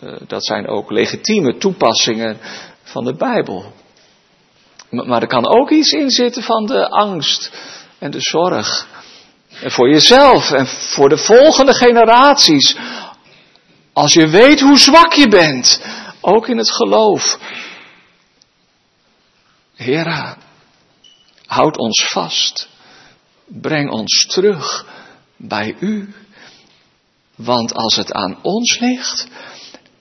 uh, 0.02 0.20
dat 0.26 0.44
zijn 0.44 0.66
ook 0.68 0.90
legitieme 0.90 1.56
toepassingen 1.56 2.38
van 2.82 3.04
de 3.04 3.14
Bijbel. 3.14 3.72
Maar 4.90 5.22
er 5.22 5.28
kan 5.28 5.46
ook 5.46 5.70
iets 5.70 5.92
in 5.92 6.10
zitten 6.10 6.42
van 6.42 6.66
de 6.66 6.88
angst 6.88 7.52
en 7.98 8.10
de 8.10 8.20
zorg. 8.20 8.90
En 9.62 9.70
voor 9.70 9.90
jezelf 9.90 10.50
en 10.50 10.66
voor 10.66 11.08
de 11.08 11.16
volgende 11.16 11.74
generaties. 11.74 12.76
Als 13.92 14.12
je 14.12 14.28
weet 14.28 14.60
hoe 14.60 14.78
zwak 14.78 15.12
je 15.12 15.28
bent, 15.28 15.80
ook 16.20 16.48
in 16.48 16.58
het 16.58 16.70
geloof. 16.70 17.38
Hera, 19.74 20.36
houd 21.46 21.76
ons 21.76 22.08
vast. 22.10 22.68
Breng 23.46 23.90
ons 23.90 24.26
terug 24.26 24.86
bij 25.36 25.76
u. 25.80 26.14
Want 27.34 27.74
als 27.74 27.96
het 27.96 28.12
aan 28.12 28.38
ons 28.42 28.78
ligt 28.78 29.26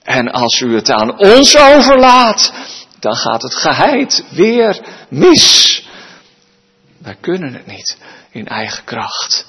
en 0.02 0.32
als 0.32 0.60
u 0.60 0.74
het 0.74 0.90
aan 0.90 1.18
ons 1.18 1.56
overlaat, 1.56 2.52
dan 2.98 3.16
gaat 3.16 3.42
het 3.42 3.54
geheid 3.54 4.24
weer 4.30 4.80
mis. 5.08 5.86
Wij 6.98 7.16
kunnen 7.20 7.52
het 7.52 7.66
niet 7.66 7.96
in 8.30 8.46
eigen 8.46 8.84
kracht. 8.84 9.46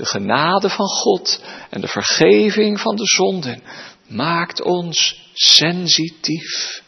De 0.00 0.06
genade 0.06 0.70
van 0.70 0.86
God 0.86 1.42
en 1.70 1.80
de 1.80 1.88
vergeving 1.88 2.80
van 2.80 2.96
de 2.96 3.06
zonden 3.06 3.62
maakt 4.08 4.62
ons 4.62 5.28
sensitief, 5.32 6.82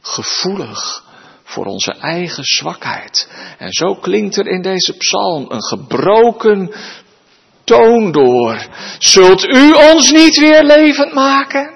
gevoelig 0.00 1.04
voor 1.44 1.66
onze 1.66 1.92
eigen 1.92 2.44
zwakheid. 2.44 3.28
En 3.58 3.72
zo 3.72 3.94
klinkt 3.94 4.36
er 4.36 4.46
in 4.46 4.62
deze 4.62 4.96
psalm 4.96 5.50
een 5.50 5.62
gebroken 5.62 6.74
toon 7.64 8.12
door. 8.12 8.66
Zult 8.98 9.44
u 9.44 9.72
ons 9.72 10.10
niet 10.10 10.38
weer 10.38 10.64
levend 10.64 11.12
maken? 11.12 11.70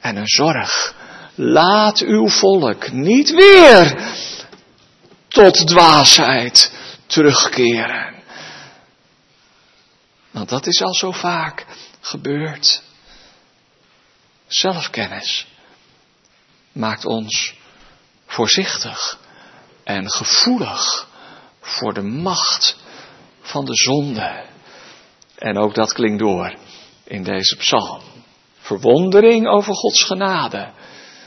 En 0.00 0.16
een 0.16 0.28
zorg. 0.28 0.94
Laat 1.34 2.00
uw 2.00 2.28
volk 2.28 2.92
niet 2.92 3.30
weer 3.30 4.12
tot 5.28 5.66
dwaasheid 5.66 6.72
terugkeren. 7.06 8.15
Want 10.36 10.48
dat 10.48 10.66
is 10.66 10.82
al 10.82 10.94
zo 10.94 11.10
vaak 11.10 11.66
gebeurd. 12.00 12.82
Zelfkennis 14.46 15.46
maakt 16.72 17.04
ons 17.04 17.54
voorzichtig 18.26 19.18
en 19.84 20.10
gevoelig 20.10 21.08
voor 21.60 21.94
de 21.94 22.02
macht 22.02 22.76
van 23.40 23.64
de 23.64 23.74
zonde. 23.74 24.44
En 25.34 25.58
ook 25.58 25.74
dat 25.74 25.92
klinkt 25.92 26.18
door 26.18 26.56
in 27.04 27.22
deze 27.22 27.56
psalm. 27.56 28.00
Verwondering 28.58 29.48
over 29.48 29.74
Gods 29.74 30.04
genade. 30.04 30.72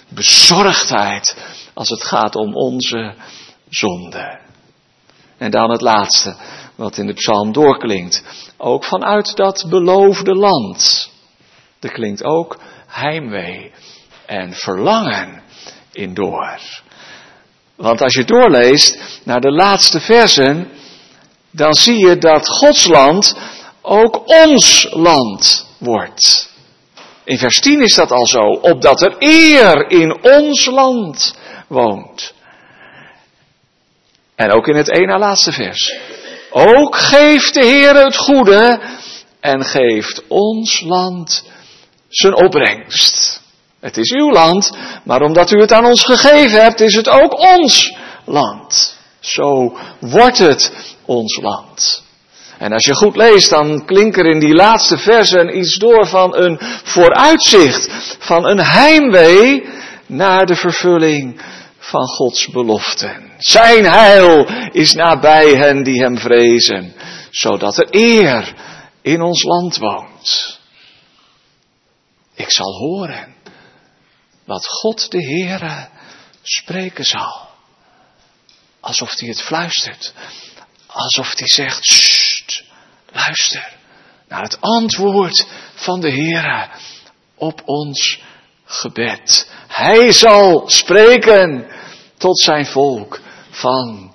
Bezorgdheid 0.09 1.37
als 1.73 1.89
het 1.89 2.03
gaat 2.03 2.35
om 2.35 2.55
onze 2.55 3.15
zonde. 3.69 4.39
En 5.37 5.51
dan 5.51 5.69
het 5.69 5.81
laatste 5.81 6.37
wat 6.79 6.97
in 6.97 7.07
de 7.07 7.13
psalm 7.13 7.51
doorklinkt. 7.51 8.23
Ook 8.57 8.85
vanuit 8.85 9.35
dat 9.35 9.65
beloofde 9.69 10.35
land. 10.35 11.09
Er 11.79 11.91
klinkt 11.91 12.23
ook 12.23 12.59
heimwee 12.87 13.71
en 14.25 14.53
verlangen 14.53 15.41
in 15.91 16.13
door. 16.13 16.59
Want 17.75 18.01
als 18.01 18.13
je 18.13 18.23
doorleest 18.23 19.19
naar 19.23 19.41
de 19.41 19.51
laatste 19.51 19.99
versen, 19.99 20.71
dan 21.51 21.73
zie 21.73 22.07
je 22.07 22.17
dat 22.17 22.47
Gods 22.47 22.87
land 22.87 23.35
ook 23.81 24.21
ons 24.25 24.87
land 24.91 25.65
wordt. 25.77 26.53
In 27.23 27.37
vers 27.37 27.59
10 27.59 27.81
is 27.81 27.95
dat 27.95 28.11
al 28.11 28.27
zo, 28.27 28.39
opdat 28.39 29.01
er 29.01 29.15
eer 29.19 29.89
in 29.89 30.23
ons 30.23 30.65
land 30.65 31.37
woont. 31.67 32.33
En 34.35 34.51
ook 34.51 34.67
in 34.67 34.75
het 34.75 34.89
ene 34.89 35.17
laatste 35.17 35.51
vers. 35.51 36.08
Ook 36.49 36.95
geeft 36.95 37.53
de 37.53 37.65
Heer 37.65 37.95
het 37.95 38.17
goede 38.17 38.79
en 39.39 39.65
geeft 39.65 40.21
ons 40.27 40.81
land 40.81 41.43
zijn 42.09 42.35
opbrengst. 42.35 43.41
Het 43.79 43.97
is 43.97 44.11
uw 44.11 44.31
land, 44.31 44.71
maar 45.03 45.21
omdat 45.21 45.51
u 45.51 45.59
het 45.59 45.71
aan 45.71 45.85
ons 45.85 46.03
gegeven 46.03 46.61
hebt, 46.61 46.81
is 46.81 46.95
het 46.95 47.09
ook 47.09 47.39
ons 47.39 47.95
land. 48.25 48.97
Zo 49.19 49.77
wordt 49.99 50.37
het 50.37 50.71
ons 51.05 51.39
land. 51.41 52.03
En 52.57 52.71
als 52.71 52.85
je 52.85 52.95
goed 52.95 53.15
leest, 53.15 53.49
dan 53.49 53.85
klinkt 53.85 54.17
er 54.17 54.25
in 54.25 54.39
die 54.39 54.53
laatste 54.53 54.97
versen 54.97 55.57
iets 55.57 55.77
door 55.77 56.07
van 56.07 56.35
een 56.35 56.57
vooruitzicht, 56.83 57.89
van 58.19 58.45
een 58.45 58.59
heimwee 58.63 59.69
naar 60.05 60.45
de 60.45 60.55
vervulling 60.55 61.41
van 61.89 62.07
Gods 62.07 62.47
beloften. 62.47 63.31
Zijn 63.37 63.85
heil 63.85 64.45
is 64.71 64.93
nabij 64.93 65.55
hen 65.55 65.83
die 65.83 66.01
hem 66.01 66.17
vrezen, 66.17 66.93
zodat 67.29 67.77
er 67.77 67.87
eer 67.89 68.55
in 69.01 69.21
ons 69.21 69.43
land 69.43 69.77
woont. 69.77 70.59
Ik 72.33 72.51
zal 72.51 72.73
horen 72.73 73.35
wat 74.45 74.67
God 74.67 75.11
de 75.11 75.23
Heere 75.23 75.87
spreken 76.41 77.05
zal. 77.05 77.47
Alsof 78.79 79.19
hij 79.19 79.27
het 79.29 79.41
fluistert. 79.41 80.13
Alsof 80.87 81.33
hij 81.37 81.47
zegt, 81.47 81.85
Sst, 81.85 82.63
luister 83.11 83.77
naar 84.27 84.41
het 84.41 84.61
antwoord 84.61 85.47
van 85.73 85.99
de 85.99 86.11
Heere 86.11 86.69
op 87.35 87.61
ons 87.65 88.21
gebed. 88.65 89.51
Hij 89.67 90.11
zal 90.11 90.63
spreken 90.65 91.67
tot 92.19 92.39
zijn 92.39 92.65
volk 92.65 93.19
van 93.49 94.11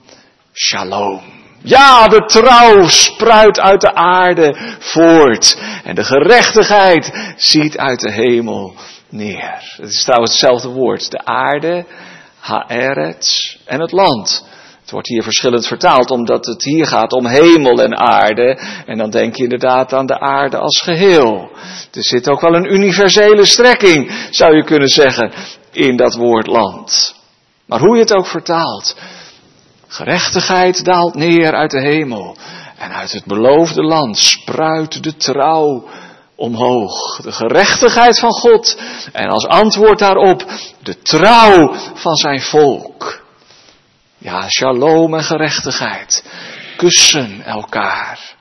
shalom. 0.52 1.20
Ja, 1.62 2.08
de 2.08 2.24
trouw 2.26 2.88
spruit 2.88 3.60
uit 3.60 3.80
de 3.80 3.94
aarde 3.94 4.56
voort 4.78 5.58
en 5.84 5.94
de 5.94 6.04
gerechtigheid 6.04 7.34
ziet 7.36 7.78
uit 7.78 8.00
de 8.00 8.12
hemel 8.12 8.74
neer. 9.08 9.74
Het 9.76 9.90
is 9.90 10.02
trouwens 10.02 10.30
hetzelfde 10.30 10.68
woord. 10.68 11.10
De 11.10 11.24
aarde, 11.24 11.84
Haeret 12.38 13.56
en 13.64 13.80
het 13.80 13.92
land. 13.92 14.46
Het 14.80 14.90
wordt 14.90 15.08
hier 15.08 15.22
verschillend 15.22 15.66
vertaald, 15.66 16.10
omdat 16.10 16.46
het 16.46 16.64
hier 16.64 16.86
gaat 16.86 17.12
om 17.12 17.26
hemel 17.26 17.82
en 17.82 17.96
aarde. 17.96 18.58
En 18.86 18.98
dan 18.98 19.10
denk 19.10 19.36
je 19.36 19.42
inderdaad 19.42 19.92
aan 19.92 20.06
de 20.06 20.20
aarde 20.20 20.58
als 20.58 20.80
geheel. 20.80 21.50
Er 21.92 22.04
zit 22.04 22.28
ook 22.28 22.40
wel 22.40 22.54
een 22.54 22.74
universele 22.74 23.46
strekking, 23.46 24.28
zou 24.30 24.56
je 24.56 24.64
kunnen 24.64 24.88
zeggen, 24.88 25.32
in 25.72 25.96
dat 25.96 26.14
woord 26.14 26.46
land. 26.46 27.14
Maar 27.66 27.80
hoe 27.80 27.94
je 27.94 28.02
het 28.02 28.14
ook 28.14 28.26
vertaalt. 28.26 28.96
Gerechtigheid 29.86 30.84
daalt 30.84 31.14
neer 31.14 31.54
uit 31.54 31.70
de 31.70 31.80
hemel. 31.80 32.36
En 32.78 32.92
uit 32.92 33.12
het 33.12 33.24
beloofde 33.24 33.82
land 33.82 34.18
spruit 34.18 35.02
de 35.02 35.16
trouw 35.16 35.88
omhoog. 36.34 37.20
De 37.22 37.32
gerechtigheid 37.32 38.18
van 38.18 38.32
God. 38.32 38.76
En 39.12 39.28
als 39.28 39.46
antwoord 39.46 39.98
daarop 39.98 40.44
de 40.82 41.02
trouw 41.02 41.74
van 41.94 42.14
zijn 42.14 42.40
volk. 42.40 43.22
Ja, 44.18 44.48
shalom 44.48 45.14
en 45.14 45.24
gerechtigheid 45.24 46.24
kussen 46.76 47.44
elkaar. 47.44 48.34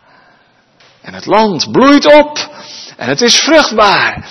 En 1.01 1.13
het 1.13 1.25
land 1.25 1.71
bloeit 1.71 2.13
op 2.13 2.49
en 2.97 3.09
het 3.09 3.21
is 3.21 3.39
vruchtbaar, 3.39 4.29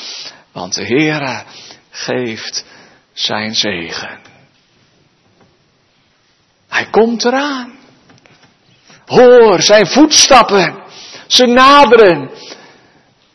want 0.52 0.74
de 0.74 0.86
Heere 0.86 1.42
geeft 1.90 2.64
zijn 3.12 3.54
zegen. 3.54 4.31
Hij 6.72 6.86
komt 6.90 7.24
eraan. 7.24 7.78
Hoor 9.06 9.62
zijn 9.62 9.86
voetstappen, 9.86 10.82
ze 11.26 11.46
naderen. 11.46 12.30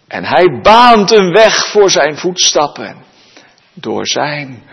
En 0.07 0.25
hij 0.25 0.59
baant 0.61 1.11
een 1.11 1.31
weg 1.31 1.65
voor 1.65 1.89
zijn 1.89 2.17
voetstappen 2.17 3.05
door 3.73 4.07
zijn 4.07 4.63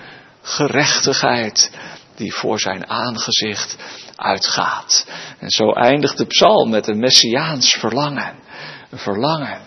gerechtigheid 0.43 1.71
die 2.15 2.35
voor 2.35 2.61
zijn 2.61 2.89
aangezicht 2.89 3.77
uitgaat. 4.17 5.07
En 5.39 5.51
zo 5.51 5.73
eindigt 5.73 6.19
de 6.19 6.27
psalm 6.27 6.71
met 6.71 6.87
een 6.87 6.99
messiaans 6.99 7.75
verlangen. 7.75 8.35
Een 8.91 8.99
verlangen 8.99 9.61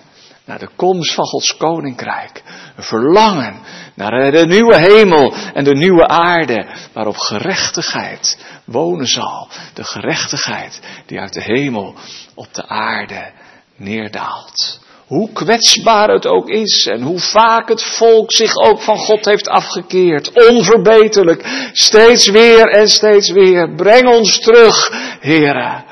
naar 0.48 0.60
de 0.60 0.70
komst 0.76 1.14
van 1.14 1.26
Gods 1.26 1.58
koninkrijk. 1.58 2.44
Een 2.76 2.84
verlangen 2.84 3.60
naar 3.96 4.32
de 4.32 4.46
nieuwe 4.46 4.78
hemel 4.80 5.34
en 5.54 5.64
de 5.64 5.76
nieuwe 5.76 6.08
aarde 6.08 6.68
waarop 6.94 7.18
gerechtigheid 7.18 8.46
wonen 8.66 9.08
zal. 9.08 9.48
De 9.74 9.84
gerechtigheid 9.84 10.80
die 11.06 11.20
uit 11.20 11.34
de 11.34 11.44
hemel 11.44 11.96
op 12.36 12.54
de 12.54 12.68
aarde 12.68 13.32
neerdaalt. 13.76 14.80
Hoe 15.08 15.32
kwetsbaar 15.32 16.10
het 16.10 16.28
ook 16.28 16.50
is 16.50 16.86
en 16.86 17.02
hoe 17.02 17.20
vaak 17.20 17.70
het 17.70 17.84
volk 17.84 18.32
zich 18.32 18.56
ook 18.56 18.82
van 18.82 18.98
God 18.98 19.26
heeft 19.26 19.48
afgekeerd. 19.48 20.50
Onverbeterlijk. 20.50 21.70
Steeds 21.72 22.30
weer 22.30 22.68
en 22.68 22.88
steeds 22.88 23.32
weer. 23.32 23.76
Breng 23.76 24.08
ons 24.08 24.40
terug, 24.40 24.92
heren. 25.20 25.86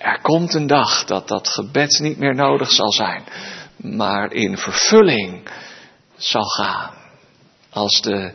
Er 0.00 0.20
komt 0.20 0.54
een 0.54 0.66
dag 0.66 1.04
dat 1.04 1.28
dat 1.28 1.48
gebed 1.48 1.98
niet 1.98 2.18
meer 2.18 2.34
nodig 2.34 2.70
zal 2.70 2.92
zijn, 2.92 3.24
maar 3.76 4.32
in 4.32 4.58
vervulling 4.58 5.48
zal 6.16 6.44
gaan 6.44 6.94
als 7.70 8.00
de 8.00 8.32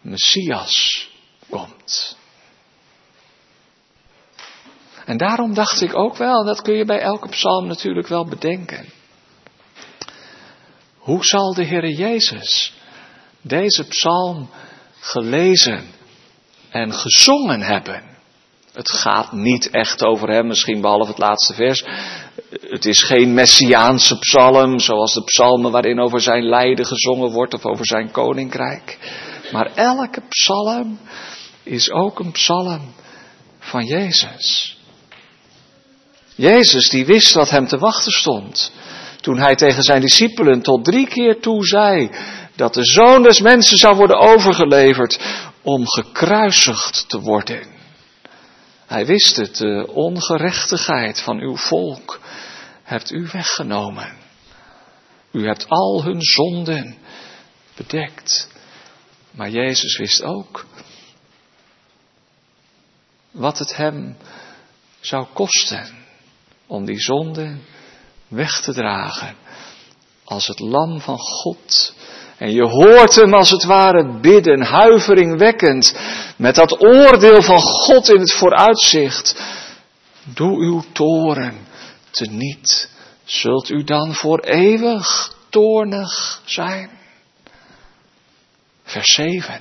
Messias 0.00 1.08
komt. 1.50 2.16
En 5.04 5.16
daarom 5.16 5.54
dacht 5.54 5.80
ik 5.80 5.94
ook 5.94 6.16
wel, 6.16 6.44
dat 6.44 6.62
kun 6.62 6.74
je 6.74 6.84
bij 6.84 7.00
elke 7.00 7.28
psalm 7.28 7.66
natuurlijk 7.66 8.08
wel 8.08 8.26
bedenken. 8.26 8.86
Hoe 10.96 11.24
zal 11.24 11.54
de 11.54 11.64
Heer 11.64 11.88
Jezus 11.88 12.74
deze 13.40 13.84
psalm 13.84 14.50
gelezen 15.00 15.86
en 16.70 16.92
gezongen 16.92 17.60
hebben? 17.60 18.11
Het 18.72 18.90
gaat 18.90 19.32
niet 19.32 19.70
echt 19.70 20.04
over 20.04 20.28
hem, 20.28 20.46
misschien 20.46 20.80
behalve 20.80 21.10
het 21.10 21.18
laatste 21.18 21.54
vers. 21.54 21.84
Het 22.60 22.84
is 22.84 23.02
geen 23.02 23.34
messiaanse 23.34 24.18
psalm, 24.18 24.78
zoals 24.78 25.14
de 25.14 25.24
psalmen 25.24 25.70
waarin 25.70 26.00
over 26.00 26.20
zijn 26.20 26.42
lijden 26.42 26.86
gezongen 26.86 27.30
wordt 27.30 27.54
of 27.54 27.64
over 27.64 27.86
zijn 27.86 28.10
koninkrijk. 28.10 28.98
Maar 29.52 29.70
elke 29.74 30.22
psalm 30.28 30.98
is 31.62 31.90
ook 31.90 32.18
een 32.18 32.32
psalm 32.32 32.94
van 33.58 33.84
Jezus. 33.84 34.76
Jezus 36.34 36.88
die 36.88 37.06
wist 37.06 37.34
wat 37.34 37.50
hem 37.50 37.66
te 37.66 37.78
wachten 37.78 38.12
stond. 38.12 38.72
Toen 39.20 39.38
hij 39.38 39.54
tegen 39.54 39.82
zijn 39.82 40.00
discipelen 40.00 40.62
tot 40.62 40.84
drie 40.84 41.08
keer 41.08 41.40
toe 41.40 41.66
zei 41.66 42.10
dat 42.56 42.74
de 42.74 42.84
zoon 42.84 43.22
des 43.22 43.40
mensen 43.40 43.78
zou 43.78 43.96
worden 43.96 44.18
overgeleverd 44.18 45.20
om 45.62 45.88
gekruisigd 45.88 47.08
te 47.08 47.20
worden. 47.20 47.80
Hij 48.92 49.06
wist 49.06 49.36
het, 49.36 49.56
de 49.56 49.86
ongerechtigheid 49.92 51.20
van 51.20 51.38
uw 51.38 51.56
volk 51.56 52.20
hebt 52.82 53.10
u 53.10 53.28
weggenomen. 53.32 54.16
U 55.30 55.46
hebt 55.46 55.68
al 55.68 56.02
hun 56.04 56.22
zonden 56.22 56.98
bedekt. 57.76 58.48
Maar 59.30 59.50
Jezus 59.50 59.96
wist 59.96 60.22
ook 60.22 60.66
wat 63.30 63.58
het 63.58 63.76
hem 63.76 64.16
zou 65.00 65.26
kosten 65.32 66.06
om 66.66 66.84
die 66.84 67.00
zonde 67.00 67.58
weg 68.28 68.60
te 68.60 68.72
dragen. 68.72 69.36
Als 70.24 70.46
het 70.46 70.58
lam 70.58 71.00
van 71.00 71.18
God. 71.18 71.94
En 72.42 72.52
je 72.52 72.62
hoort 72.62 73.14
hem 73.14 73.34
als 73.34 73.50
het 73.50 73.64
ware 73.64 74.20
bidden, 74.20 74.62
huiveringwekkend, 74.62 75.94
met 76.36 76.54
dat 76.54 76.82
oordeel 76.82 77.42
van 77.42 77.60
God 77.60 78.08
in 78.08 78.20
het 78.20 78.34
vooruitzicht. 78.34 79.42
Doe 80.24 80.58
uw 80.58 80.82
toren 80.92 81.66
teniet, 82.10 82.90
zult 83.24 83.68
u 83.68 83.84
dan 83.84 84.14
voor 84.14 84.38
eeuwig 84.38 85.36
toornig 85.48 86.42
zijn. 86.44 86.90
Vers 88.82 89.14
7. 89.14 89.60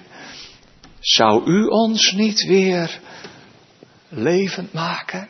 Zou 1.00 1.46
u 1.46 1.66
ons 1.66 2.12
niet 2.12 2.46
weer 2.46 3.00
levend 4.10 4.74
maken? 4.74 5.30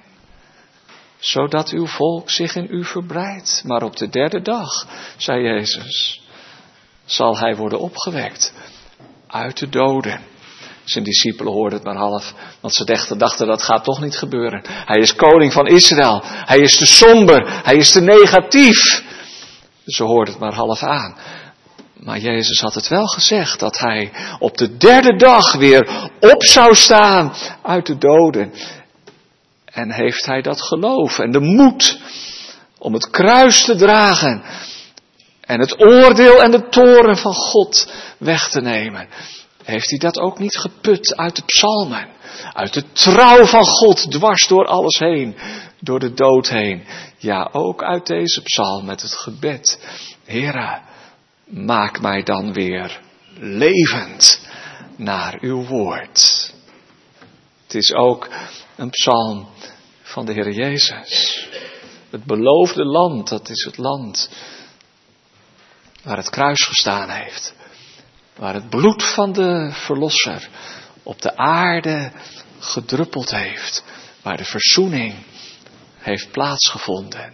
zodat 1.20 1.70
uw 1.70 1.86
volk 1.86 2.30
zich 2.30 2.56
in 2.56 2.68
u 2.70 2.86
verbreidt. 2.86 3.64
Maar 3.66 3.84
op 3.84 3.95
de 3.95 4.10
derde 4.10 4.41
dag, 4.41 4.88
zei 5.18 5.43
Jezus, 5.43 6.21
zal 7.12 7.38
hij 7.38 7.55
worden 7.55 7.80
opgewekt 7.80 8.53
uit 9.28 9.57
de 9.57 9.70
doden. 9.70 10.22
Zijn 10.84 11.03
discipelen 11.03 11.53
hoorden 11.53 11.78
het 11.78 11.88
maar 11.88 11.95
half, 11.95 12.34
want 12.59 12.76
ze 12.76 12.86
dachten, 12.86 13.18
dachten 13.18 13.47
dat 13.47 13.64
gaat 13.64 13.84
toch 13.84 14.01
niet 14.01 14.18
gebeuren. 14.18 14.62
Hij 14.66 14.99
is 14.99 15.16
koning 15.16 15.53
van 15.53 15.68
Israël, 15.68 16.22
hij 16.24 16.59
is 16.59 16.78
te 16.78 16.86
somber, 16.86 17.64
hij 17.64 17.76
is 17.76 17.91
te 17.91 18.01
negatief. 18.01 19.03
Ze 19.86 20.03
hoorden 20.03 20.34
het 20.34 20.43
maar 20.43 20.53
half 20.53 20.84
aan. 20.84 21.18
Maar 21.93 22.20
Jezus 22.20 22.62
had 22.62 22.74
het 22.74 22.88
wel 22.88 23.07
gezegd 23.07 23.59
dat 23.59 23.78
hij 23.80 24.12
op 24.39 24.57
de 24.57 24.78
derde 24.78 25.16
dag 25.16 25.53
weer 25.53 26.09
op 26.20 26.43
zou 26.43 26.76
staan 26.76 27.34
uit 27.64 27.86
de 27.86 27.97
doden. 27.97 28.53
En 29.66 29.91
heeft 29.91 30.26
hij 30.26 30.41
dat 30.41 30.62
geloof 30.62 31.20
en 31.20 31.32
de 31.32 31.39
moed 31.39 31.99
om 32.78 32.93
het 32.93 33.09
kruis 33.09 33.66
te 33.66 33.76
dragen 33.76 34.43
en 35.52 35.60
het 35.60 35.80
oordeel 35.80 36.41
en 36.41 36.52
de 36.52 36.70
toren 36.70 37.18
van 37.18 37.34
God 37.34 37.93
weg 38.18 38.49
te 38.49 38.62
nemen? 38.62 39.08
Heeft 39.64 39.89
hij 39.89 39.99
dat 39.99 40.20
ook 40.20 40.39
niet 40.39 40.58
geput 40.58 41.16
uit 41.16 41.36
de 41.36 41.43
psalmen? 41.45 42.08
Uit 42.54 42.74
de 42.74 42.91
trouw 42.91 43.45
van 43.45 43.66
God 43.66 44.12
dwars 44.12 44.47
door 44.47 44.66
alles 44.66 44.99
heen. 44.99 45.36
door 45.80 45.99
de 45.99 46.14
dood 46.14 46.49
heen. 46.49 46.84
Ja, 47.18 47.49
ook 47.52 47.84
uit 47.84 48.06
deze 48.08 48.41
psalm 48.41 48.86
met 48.86 49.02
het 49.02 49.14
gebed. 49.14 49.80
Heere, 50.26 50.80
maak 51.45 52.02
mij 52.02 52.24
dan 52.24 52.54
weer 52.54 53.02
levend 53.39 54.47
naar 54.95 55.38
uw 55.41 55.66
woord. 55.66 56.54
Het 57.64 57.76
is 57.76 57.93
ook 57.93 58.30
een 58.76 58.89
psalm 58.89 59.47
van 60.02 60.26
de 60.26 60.34
Heer 60.34 60.52
Jezus. 60.52 61.47
Het 62.10 62.24
beloofde 62.24 62.86
land, 62.86 63.30
dat 63.30 63.49
is 63.49 63.64
het 63.66 63.78
land 63.78 64.30
waar 66.04 66.18
het 66.18 66.30
kruis 66.30 66.64
gestaan 66.64 67.10
heeft. 67.10 67.54
Waar 68.36 68.54
het 68.54 68.70
bloed 68.70 69.04
van 69.04 69.32
de 69.32 69.70
Verlosser 69.74 70.49
op 71.04 71.22
de 71.22 71.38
aarde 71.38 72.12
gedruppeld 72.60 73.32
heeft. 73.32 73.84
Waar 74.22 74.38
de 74.38 74.45
verzoening 74.45 75.16
heeft 75.97 76.32
plaatsgevonden. 76.32 77.34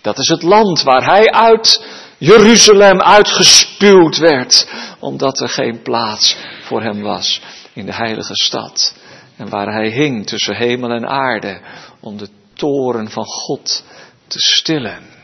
Dat 0.00 0.18
is 0.18 0.28
het 0.28 0.42
land 0.42 0.82
waar 0.82 1.04
hij 1.04 1.30
uit 1.30 1.84
Jeruzalem 2.18 3.00
uitgespuwd 3.00 4.16
werd, 4.16 4.68
omdat 4.98 5.40
er 5.40 5.48
geen 5.48 5.82
plaats 5.82 6.36
voor 6.62 6.82
hem 6.82 7.02
was 7.02 7.40
in 7.72 7.86
de 7.86 7.94
heilige 7.94 8.34
stad. 8.34 8.94
En 9.36 9.48
waar 9.48 9.72
hij 9.72 9.88
hing 9.88 10.26
tussen 10.26 10.56
hemel 10.56 10.90
en 10.90 11.08
aarde 11.08 11.60
om 12.00 12.16
de 12.16 12.28
toren 12.54 13.10
van 13.10 13.24
God 13.24 13.84
te 14.26 14.38
stillen. 14.38 15.19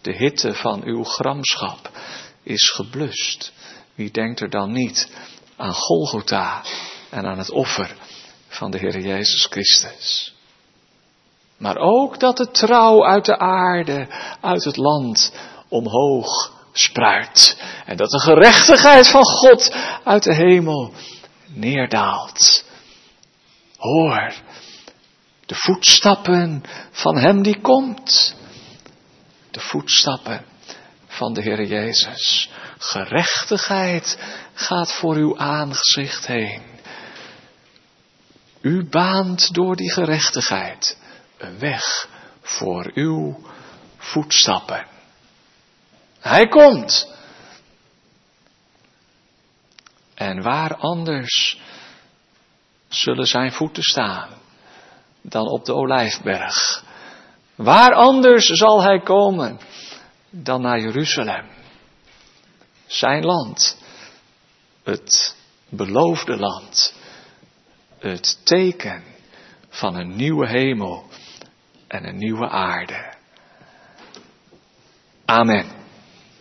De 0.00 0.12
hitte 0.12 0.54
van 0.54 0.82
uw 0.84 1.04
gramschap 1.04 1.90
is 2.42 2.70
geblust. 2.70 3.52
Wie 3.94 4.10
denkt 4.10 4.40
er 4.40 4.50
dan 4.50 4.72
niet 4.72 5.08
aan 5.56 5.74
Golgotha 5.74 6.62
en 7.10 7.26
aan 7.26 7.38
het 7.38 7.50
offer 7.50 7.96
van 8.48 8.70
de 8.70 8.78
Heer 8.78 9.00
Jezus 9.00 9.46
Christus? 9.50 10.34
Maar 11.56 11.76
ook 11.76 12.20
dat 12.20 12.36
de 12.36 12.50
trouw 12.50 13.06
uit 13.06 13.24
de 13.24 13.38
aarde, 13.38 14.08
uit 14.40 14.64
het 14.64 14.76
land, 14.76 15.32
omhoog 15.68 16.52
spruit. 16.72 17.62
En 17.86 17.96
dat 17.96 18.10
de 18.10 18.20
gerechtigheid 18.20 19.08
van 19.08 19.24
God 19.24 19.74
uit 20.04 20.22
de 20.22 20.34
hemel 20.34 20.92
neerdaalt. 21.46 22.64
Hoor, 23.76 24.34
de 25.46 25.54
voetstappen 25.54 26.62
van 26.90 27.18
Hem 27.18 27.42
die 27.42 27.60
komt. 27.60 28.36
De 29.50 29.60
voetstappen 29.60 30.44
van 31.06 31.32
de 31.32 31.42
Heer 31.42 31.64
Jezus. 31.64 32.50
Gerechtigheid 32.78 34.18
gaat 34.54 34.92
voor 34.92 35.16
uw 35.16 35.38
aangezicht 35.38 36.26
heen. 36.26 36.62
U 38.60 38.88
baant 38.88 39.54
door 39.54 39.76
die 39.76 39.92
gerechtigheid 39.92 40.98
een 41.38 41.58
weg 41.58 42.08
voor 42.42 42.90
uw 42.94 43.46
voetstappen. 43.96 44.86
Hij 46.20 46.46
komt. 46.46 47.16
En 50.14 50.42
waar 50.42 50.76
anders 50.76 51.60
zullen 52.88 53.26
zijn 53.26 53.52
voeten 53.52 53.82
staan 53.82 54.28
dan 55.22 55.48
op 55.48 55.64
de 55.64 55.74
olijfberg? 55.74 56.84
Waar 57.58 57.94
anders 57.94 58.46
zal 58.46 58.82
hij 58.82 59.00
komen 59.00 59.58
dan 60.30 60.60
naar 60.60 60.80
Jeruzalem? 60.80 61.46
Zijn 62.86 63.24
land, 63.24 63.78
het 64.82 65.36
beloofde 65.68 66.36
land, 66.36 66.94
het 67.98 68.40
teken 68.44 69.02
van 69.68 69.96
een 69.96 70.16
nieuwe 70.16 70.48
hemel 70.48 71.06
en 71.86 72.08
een 72.08 72.16
nieuwe 72.16 72.48
aarde. 72.48 73.14
Amen. 75.24 75.66